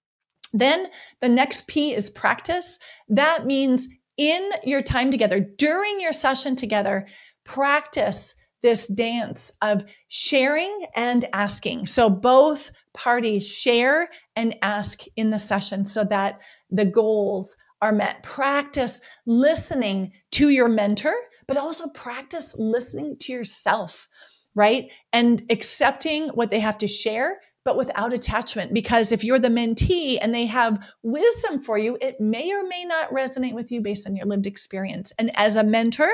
Then 0.53 0.87
the 1.21 1.29
next 1.29 1.67
P 1.67 1.93
is 1.93 2.09
practice. 2.09 2.79
That 3.09 3.47
means 3.47 3.89
in 4.17 4.51
your 4.65 4.83
time 4.83 5.11
together, 5.11 5.41
during 5.41 6.01
your 6.01 6.13
session 6.13 6.57
together, 6.57 7.07
practice 7.45 8.35
this 8.63 8.87
dance 8.87 9.53
of 9.63 9.85
sharing 10.09 10.87
and 10.95 11.27
asking. 11.33 11.87
So 11.87 12.09
both 12.09 12.71
parties 12.95 13.47
share 13.47 14.09
and 14.35 14.57
ask 14.63 15.03
in 15.17 15.31
the 15.31 15.39
session 15.39 15.85
so 15.85 16.05
that 16.05 16.41
the 16.71 16.87
goals 16.87 17.57
are 17.83 17.93
met. 17.93 18.23
Practice 18.23 19.01
listening 19.27 20.13
to 20.33 20.49
your 20.49 20.69
mentor, 20.69 21.15
but 21.47 21.57
also 21.57 21.89
practice 21.89 22.55
listening 22.57 23.17
to 23.21 23.33
yourself, 23.33 24.09
right? 24.55 24.91
And 25.13 25.43
accepting 25.51 26.29
what 26.31 26.51
they 26.51 26.61
have 26.61 26.79
to 26.79 26.87
share 26.87 27.41
but 27.65 27.77
without 27.77 28.13
attachment. 28.13 28.73
Because 28.73 29.11
if 29.11 29.25
you're 29.25 29.41
the 29.41 29.49
mentee 29.49 30.19
and 30.23 30.33
they 30.33 30.47
have 30.47 30.79
wisdom 31.03 31.61
for 31.61 31.77
you, 31.77 31.99
it 32.01 32.21
may 32.21 32.53
or 32.53 32.63
may 32.63 32.85
not 32.85 33.11
resonate 33.11 33.55
with 33.55 33.73
you 33.73 33.81
based 33.81 34.07
on 34.07 34.15
your 34.15 34.25
lived 34.25 34.47
experience. 34.47 35.13
And 35.19 35.37
as 35.37 35.57
a 35.57 35.65
mentor, 35.65 36.09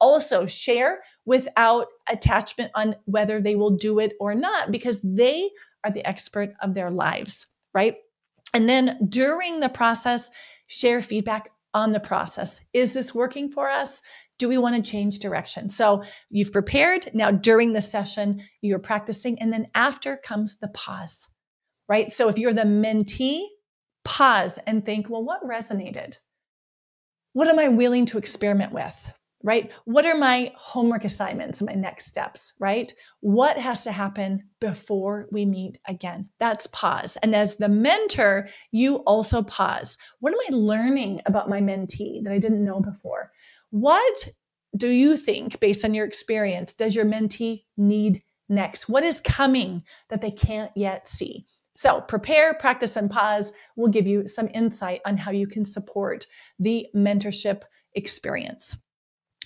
also 0.00 0.46
share 0.46 1.02
without 1.26 1.88
attachment 2.08 2.70
on 2.74 2.96
whether 3.04 3.38
they 3.38 3.54
will 3.54 3.76
do 3.76 3.98
it 3.98 4.14
or 4.18 4.34
not, 4.34 4.70
because 4.70 5.02
they 5.02 5.50
are 5.84 5.90
the 5.90 6.06
expert 6.08 6.54
of 6.62 6.72
their 6.72 6.90
lives, 6.90 7.46
right? 7.74 7.96
And 8.54 8.66
then 8.66 8.98
during 9.06 9.60
the 9.60 9.68
process, 9.68 10.30
share 10.66 11.00
feedback 11.00 11.50
on 11.72 11.92
the 11.92 12.00
process. 12.00 12.60
Is 12.72 12.92
this 12.92 13.14
working 13.14 13.50
for 13.50 13.68
us? 13.68 14.00
Do 14.38 14.48
we 14.48 14.58
want 14.58 14.76
to 14.76 14.90
change 14.90 15.18
direction? 15.18 15.68
So 15.68 16.02
you've 16.30 16.52
prepared. 16.52 17.10
Now, 17.14 17.30
during 17.30 17.72
the 17.72 17.82
session, 17.82 18.42
you're 18.62 18.78
practicing. 18.78 19.40
And 19.40 19.52
then 19.52 19.68
after 19.74 20.16
comes 20.16 20.56
the 20.56 20.68
pause, 20.68 21.26
right? 21.88 22.12
So 22.12 22.28
if 22.28 22.38
you're 22.38 22.52
the 22.52 22.62
mentee, 22.62 23.46
pause 24.04 24.58
and 24.66 24.84
think, 24.84 25.08
well, 25.08 25.24
what 25.24 25.42
resonated? 25.44 26.16
What 27.32 27.48
am 27.48 27.58
I 27.58 27.68
willing 27.68 28.06
to 28.06 28.18
experiment 28.18 28.72
with? 28.72 29.12
Right? 29.46 29.70
What 29.84 30.06
are 30.06 30.16
my 30.16 30.52
homework 30.56 31.04
assignments, 31.04 31.60
my 31.60 31.74
next 31.74 32.06
steps, 32.06 32.54
right? 32.58 32.90
What 33.20 33.58
has 33.58 33.82
to 33.82 33.92
happen 33.92 34.42
before 34.58 35.26
we 35.30 35.44
meet 35.44 35.76
again? 35.86 36.30
That's 36.40 36.66
pause. 36.68 37.18
And 37.22 37.36
as 37.36 37.56
the 37.56 37.68
mentor, 37.68 38.48
you 38.72 38.96
also 39.06 39.42
pause. 39.42 39.98
What 40.20 40.32
am 40.32 40.38
I 40.48 40.56
learning 40.56 41.20
about 41.26 41.50
my 41.50 41.60
mentee 41.60 42.24
that 42.24 42.32
I 42.32 42.38
didn't 42.38 42.64
know 42.64 42.80
before? 42.80 43.32
What 43.68 44.28
do 44.74 44.88
you 44.88 45.14
think, 45.14 45.60
based 45.60 45.84
on 45.84 45.92
your 45.92 46.06
experience, 46.06 46.72
does 46.72 46.96
your 46.96 47.04
mentee 47.04 47.64
need 47.76 48.22
next? 48.48 48.88
What 48.88 49.04
is 49.04 49.20
coming 49.20 49.82
that 50.08 50.22
they 50.22 50.30
can't 50.30 50.72
yet 50.74 51.06
see? 51.06 51.44
So, 51.76 52.00
prepare, 52.00 52.54
practice, 52.54 52.96
and 52.96 53.10
pause 53.10 53.52
will 53.76 53.88
give 53.88 54.06
you 54.06 54.26
some 54.26 54.48
insight 54.54 55.02
on 55.04 55.18
how 55.18 55.32
you 55.32 55.46
can 55.46 55.66
support 55.66 56.24
the 56.58 56.86
mentorship 56.96 57.62
experience. 57.92 58.76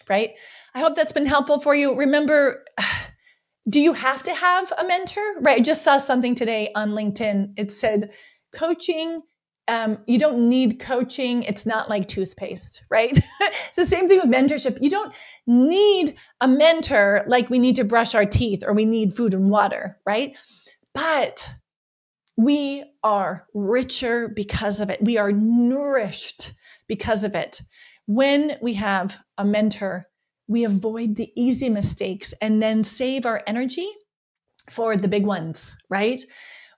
Right? 0.09 0.33
I 0.75 0.81
hope 0.81 0.97
that's 0.97 1.13
been 1.13 1.27
helpful 1.27 1.61
for 1.61 1.75
you. 1.75 1.95
Remember, 1.95 2.65
do 3.69 3.81
you 3.81 3.93
have 3.93 4.23
to 4.25 4.35
have 4.35 4.73
a 4.79 4.85
mentor? 4.85 5.41
Right? 5.41 5.59
I 5.59 5.61
just 5.61 5.83
saw 5.83 5.99
something 5.99 6.35
today 6.35 6.71
on 6.75 6.91
LinkedIn. 6.91 7.55
It 7.57 7.73
said, 7.73 8.11
coaching 8.53 9.19
um, 9.69 9.99
you 10.07 10.19
don't 10.19 10.49
need 10.49 10.81
coaching. 10.81 11.43
It's 11.43 11.67
not 11.67 11.91
like 11.91 12.09
toothpaste, 12.09 12.83
right? 12.91 13.17
it's 13.17 13.77
the 13.77 13.87
same 13.87 14.09
thing 14.09 14.19
with 14.19 14.31
mentorship. 14.31 14.79
You 14.81 14.91
don't 14.91 15.15
need 15.47 16.17
a 16.41 16.49
mentor 16.49 17.25
like 17.27 17.51
we 17.51 17.59
need 17.59 17.77
to 17.77 17.85
brush 17.85 18.15
our 18.15 18.25
teeth 18.25 18.65
or 18.67 18.73
we 18.73 18.87
need 18.87 19.13
food 19.13 19.35
and 19.35 19.51
water, 19.51 19.99
right? 20.07 20.35
But 20.95 21.49
we 22.37 22.85
are 23.05 23.47
richer 23.53 24.29
because 24.29 24.81
of 24.81 24.91
it. 24.91 25.03
We 25.03 25.19
are 25.19 25.33
nourished 25.33 26.53
because 26.89 27.25
of 27.25 27.35
it. 27.35 27.61
When 28.09 28.57
we 28.61 28.75
have 28.75 29.19
a 29.37 29.45
mentor, 29.45 30.09
we 30.49 30.65
avoid 30.65 31.15
the 31.15 31.31
easy 31.37 31.69
mistakes 31.69 32.35
and 32.43 32.61
then 32.61 32.83
save 32.83 33.27
our 33.27 33.43
energy 33.47 33.89
for 34.69 34.97
the 34.97 35.09
big 35.09 35.25
ones, 35.25 35.77
right? 35.89 36.23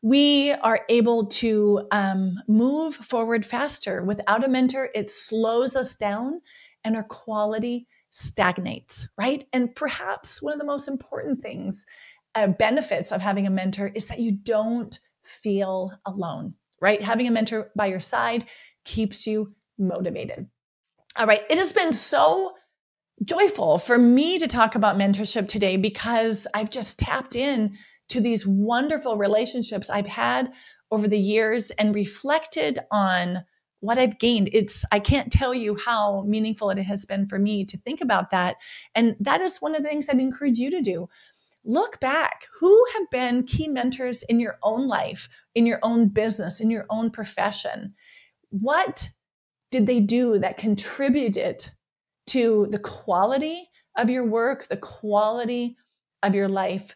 we 0.03 0.53
are 0.53 0.81
able 0.89 1.27
to 1.27 1.87
um, 1.91 2.41
move 2.49 2.95
forward 2.95 3.45
faster. 3.45 4.03
Without 4.03 4.45
a 4.45 4.49
mentor, 4.49 4.91
it 4.95 5.11
slows 5.11 5.77
us 5.77 5.95
down 5.95 6.41
and 6.85 6.97
our 6.97 7.05
quality 7.05 7.87
stagnates, 8.11 9.07
right? 9.19 9.45
And 9.53 9.75
perhaps 9.75 10.41
one 10.41 10.53
of 10.53 10.59
the 10.59 10.65
most 10.65 10.89
important 10.89 11.41
things 11.41 11.85
uh, 12.35 12.47
benefits 12.47 13.13
of 13.13 13.21
having 13.21 13.47
a 13.47 13.51
mentor 13.51 13.89
is 13.95 14.07
that 14.07 14.21
you 14.21 14.33
don't 14.33 14.99
feel 15.25 15.93
alone, 16.07 16.55
right? 16.81 17.03
Having 17.03 17.27
a 17.27 17.33
mentor 17.33 17.71
by 17.77 17.87
your 17.87 18.01
side 18.01 18.47
keeps 18.85 19.27
you 19.27 19.55
motivated. 19.79 20.47
All 21.17 21.27
right, 21.27 21.43
it 21.51 21.59
has 21.59 21.73
been 21.73 21.93
so 21.93 22.55
joyful 23.25 23.79
for 23.79 23.99
me 23.99 24.39
to 24.39 24.47
talk 24.47 24.77
about 24.77 24.97
mentorship 24.97 25.49
today 25.49 25.77
because 25.77 26.47
I've 26.55 26.71
just 26.71 26.99
tapped 26.99 27.35
in 27.35 27.77
to 28.11 28.21
these 28.21 28.47
wonderful 28.47 29.17
relationships 29.17 29.91
I've 29.91 30.07
had 30.07 30.53
over 30.91 31.09
the 31.09 31.19
years 31.19 31.71
and 31.73 31.95
reflected 31.95 32.79
on 32.93 33.45
what 33.81 33.99
I've 33.99 34.19
gained. 34.21 34.51
It's, 34.53 34.85
I 34.93 35.01
can't 35.01 35.33
tell 35.33 35.53
you 35.53 35.77
how 35.77 36.23
meaningful 36.29 36.71
it 36.71 36.79
has 36.79 37.05
been 37.05 37.27
for 37.27 37.39
me 37.39 37.65
to 37.65 37.79
think 37.79 38.01
about 38.01 38.31
that. 38.31 38.57
And 38.95 39.17
that 39.19 39.41
is 39.41 39.59
one 39.59 39.75
of 39.75 39.83
the 39.83 39.89
things 39.89 40.09
I'd 40.09 40.21
encourage 40.21 40.59
you 40.59 40.71
to 40.71 40.81
do. 40.81 41.09
Look 41.65 41.99
back. 41.99 42.47
Who 42.61 42.85
have 42.95 43.11
been 43.11 43.47
key 43.47 43.69
mentors 43.69 44.23
in 44.25 44.39
your 44.39 44.59
own 44.63 44.87
life, 44.87 45.29
in 45.55 45.67
your 45.67 45.81
own 45.83 46.09
business, 46.09 46.61
in 46.61 46.71
your 46.71 46.87
own 46.89 47.11
profession? 47.11 47.95
What 48.51 49.09
did 49.71 49.87
they 49.87 50.01
do 50.01 50.39
that 50.39 50.57
contributed 50.57 51.69
to 52.29 52.67
the 52.71 52.79
quality 52.79 53.69
of 53.97 54.11
your 54.11 54.25
work, 54.25 54.69
the 54.69 54.77
quality 54.77 55.77
of 56.23 56.35
your 56.35 56.49
life? 56.49 56.95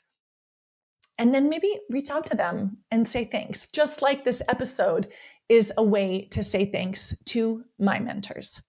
And 1.19 1.33
then 1.33 1.49
maybe 1.49 1.81
reach 1.91 2.11
out 2.11 2.27
to 2.27 2.37
them 2.37 2.79
and 2.91 3.09
say 3.09 3.25
thanks, 3.25 3.69
just 3.69 4.03
like 4.03 4.25
this 4.25 4.43
episode 4.49 5.09
is 5.49 5.73
a 5.77 5.83
way 5.83 6.27
to 6.33 6.43
say 6.43 6.67
thanks 6.67 7.15
to 7.27 7.63
my 7.79 7.99
mentors. 7.99 8.61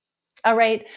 All 0.44 0.56
right. 0.56 0.88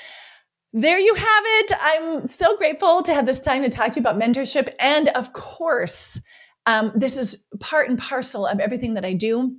There 0.75 0.99
you 0.99 1.15
have 1.15 1.45
it. 1.47 1.73
I'm 1.81 2.27
so 2.29 2.57
grateful 2.57 3.03
to 3.03 3.15
have 3.15 3.25
this 3.25 3.41
time 3.41 3.63
to 3.63 3.71
talk 3.71 3.93
to 3.93 4.01
you 4.01 4.01
about 4.01 4.19
mentorship. 4.19 4.75
And 4.79 5.09
of 5.09 5.33
course, 5.33 6.21
um, 6.67 6.93
this 6.95 7.17
is 7.17 7.47
part 7.61 7.89
and 7.89 7.99
parcel 7.99 8.47
of 8.47 8.61
everything 8.61 8.93
that 8.95 9.05
I 9.05 9.15
do. 9.15 9.57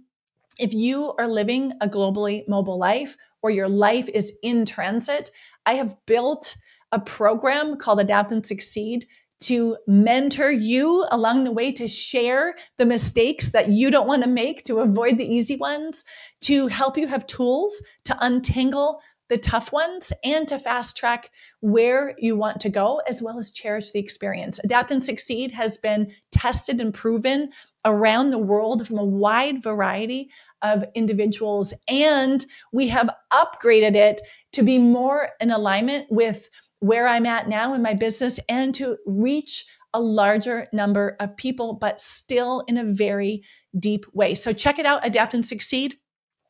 If 0.59 0.75
you 0.75 1.13
are 1.17 1.27
living 1.27 1.73
a 1.81 1.87
globally 1.87 2.47
mobile 2.47 2.77
life 2.77 3.17
or 3.41 3.49
your 3.49 3.69
life 3.69 4.09
is 4.09 4.31
in 4.43 4.65
transit, 4.65 5.31
I 5.65 5.73
have 5.73 5.95
built 6.05 6.55
a 6.91 6.99
program 6.99 7.77
called 7.77 7.99
Adapt 7.99 8.31
and 8.31 8.45
Succeed 8.45 9.05
to 9.41 9.77
mentor 9.87 10.51
you 10.51 11.05
along 11.11 11.43
the 11.43 11.51
way 11.51 11.71
to 11.71 11.87
share 11.87 12.55
the 12.77 12.85
mistakes 12.85 13.49
that 13.49 13.69
you 13.69 13.89
don't 13.89 14.07
want 14.07 14.23
to 14.23 14.29
make 14.29 14.65
to 14.65 14.79
avoid 14.79 15.17
the 15.17 15.33
easy 15.33 15.55
ones, 15.55 16.03
to 16.41 16.67
help 16.67 16.97
you 16.97 17.07
have 17.07 17.25
tools 17.25 17.81
to 18.03 18.17
untangle 18.19 18.99
the 19.29 19.37
tough 19.37 19.71
ones 19.71 20.11
and 20.23 20.47
to 20.47 20.59
fast 20.59 20.97
track 20.97 21.29
where 21.61 22.15
you 22.17 22.35
want 22.35 22.59
to 22.59 22.69
go, 22.69 22.99
as 23.07 23.21
well 23.21 23.37
as 23.37 23.51
cherish 23.51 23.91
the 23.91 23.99
experience. 23.99 24.59
Adapt 24.63 24.91
and 24.91 25.05
Succeed 25.05 25.51
has 25.51 25.77
been 25.77 26.11
tested 26.31 26.81
and 26.81 26.93
proven 26.93 27.51
around 27.85 28.29
the 28.29 28.37
world 28.37 28.85
from 28.87 28.97
a 28.97 29.05
wide 29.05 29.63
variety 29.63 30.29
of 30.61 30.83
individuals. 30.95 31.73
And 31.87 32.45
we 32.73 32.87
have 32.89 33.09
upgraded 33.31 33.95
it 33.95 34.21
to 34.53 34.63
be 34.63 34.77
more 34.77 35.29
in 35.39 35.51
alignment 35.51 36.07
with 36.09 36.49
where 36.79 37.07
I'm 37.07 37.25
at 37.25 37.47
now 37.49 37.73
in 37.73 37.81
my 37.81 37.93
business 37.93 38.39
and 38.47 38.73
to 38.75 38.97
reach 39.05 39.65
a 39.93 40.01
larger 40.01 40.67
number 40.71 41.15
of 41.19 41.35
people, 41.35 41.73
but 41.73 41.99
still 41.99 42.63
in 42.67 42.77
a 42.77 42.83
very 42.83 43.43
deep 43.77 44.05
way. 44.13 44.35
So 44.35 44.53
check 44.53 44.79
it 44.79 44.85
out, 44.85 45.05
Adapt 45.05 45.33
and 45.33 45.45
Succeed. 45.45 45.95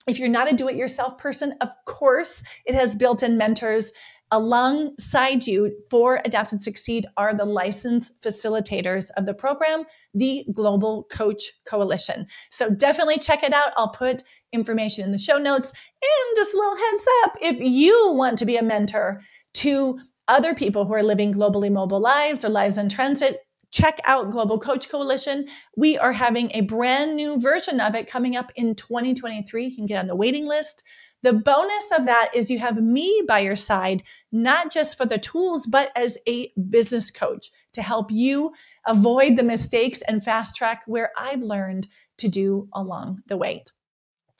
If 0.07 0.19
you're 0.19 0.27
not 0.27 0.51
a 0.51 0.55
do 0.55 0.67
it 0.67 0.75
yourself 0.75 1.17
person, 1.17 1.53
of 1.61 1.69
course, 1.85 2.41
it 2.65 2.73
has 2.73 2.95
built 2.95 3.21
in 3.21 3.37
mentors 3.37 3.91
alongside 4.31 5.47
you 5.47 5.75
for 5.89 6.21
Adapt 6.23 6.51
and 6.51 6.63
Succeed 6.63 7.05
are 7.17 7.33
the 7.33 7.45
licensed 7.45 8.21
facilitators 8.21 9.09
of 9.17 9.25
the 9.25 9.33
program, 9.33 9.83
the 10.13 10.45
Global 10.53 11.07
Coach 11.11 11.51
Coalition. 11.65 12.27
So 12.51 12.69
definitely 12.69 13.17
check 13.17 13.43
it 13.43 13.53
out. 13.53 13.71
I'll 13.77 13.89
put 13.89 14.23
information 14.53 15.03
in 15.03 15.11
the 15.11 15.17
show 15.17 15.37
notes. 15.37 15.71
And 15.71 16.35
just 16.35 16.53
a 16.53 16.57
little 16.57 16.75
heads 16.75 17.05
up 17.23 17.37
if 17.41 17.59
you 17.59 18.13
want 18.13 18.37
to 18.39 18.45
be 18.45 18.57
a 18.57 18.63
mentor 18.63 19.21
to 19.55 19.99
other 20.27 20.53
people 20.53 20.85
who 20.85 20.93
are 20.93 21.03
living 21.03 21.33
globally 21.33 21.71
mobile 21.71 21.99
lives 21.99 22.45
or 22.45 22.49
lives 22.49 22.77
in 22.77 22.87
transit, 22.87 23.39
check 23.71 23.99
out 24.05 24.31
Global 24.31 24.59
Coach 24.59 24.89
Coalition. 24.89 25.47
We 25.75 25.97
are 25.97 26.11
having 26.11 26.51
a 26.53 26.61
brand 26.61 27.15
new 27.15 27.39
version 27.39 27.79
of 27.79 27.95
it 27.95 28.07
coming 28.07 28.35
up 28.35 28.51
in 28.55 28.75
2023. 28.75 29.65
You 29.65 29.75
can 29.75 29.85
get 29.85 29.99
on 29.99 30.07
the 30.07 30.15
waiting 30.15 30.47
list. 30.47 30.83
The 31.21 31.33
bonus 31.33 31.91
of 31.97 32.05
that 32.05 32.31
is 32.33 32.49
you 32.49 32.59
have 32.59 32.81
me 32.81 33.23
by 33.27 33.39
your 33.39 33.55
side, 33.55 34.03
not 34.31 34.71
just 34.71 34.97
for 34.97 35.05
the 35.05 35.17
tools, 35.17 35.65
but 35.65 35.91
as 35.95 36.17
a 36.27 36.51
business 36.69 37.11
coach 37.11 37.51
to 37.73 37.81
help 37.81 38.09
you 38.09 38.53
avoid 38.87 39.35
the 39.35 39.43
mistakes 39.43 40.01
and 40.07 40.23
fast 40.23 40.55
track 40.55 40.83
where 40.87 41.11
I've 41.17 41.41
learned 41.41 41.87
to 42.19 42.29
do 42.29 42.69
along 42.73 43.23
the 43.27 43.37
way. 43.37 43.63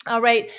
All 0.08 0.22
right. 0.22 0.50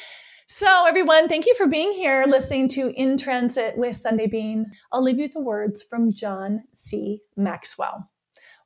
So, 0.46 0.84
everyone, 0.86 1.28
thank 1.28 1.46
you 1.46 1.54
for 1.54 1.68
being 1.68 1.92
here 1.92 2.24
listening 2.26 2.68
to 2.70 2.92
In 3.00 3.16
Transit 3.16 3.78
with 3.78 3.96
Sundae 3.96 4.26
Bean. 4.26 4.66
I'll 4.92 5.02
leave 5.02 5.16
you 5.16 5.22
with 5.22 5.32
the 5.32 5.40
words 5.40 5.82
from 5.82 6.12
John 6.12 6.64
C. 6.74 7.20
Maxwell. 7.36 8.10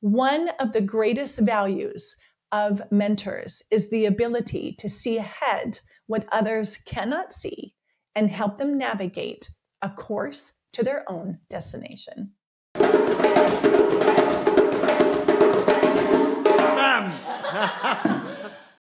One 0.00 0.48
of 0.58 0.72
the 0.72 0.80
greatest 0.80 1.38
values 1.38 2.16
of 2.52 2.80
mentors 2.90 3.62
is 3.70 3.90
the 3.90 4.06
ability 4.06 4.76
to 4.78 4.88
see 4.88 5.18
ahead 5.18 5.78
what 6.06 6.26
others 6.32 6.78
cannot 6.84 7.32
see 7.32 7.74
and 8.14 8.30
help 8.30 8.58
them 8.58 8.76
navigate 8.78 9.48
a 9.82 9.90
course 9.90 10.52
to 10.72 10.82
their 10.82 11.10
own 11.10 11.38
destination. 11.50 12.32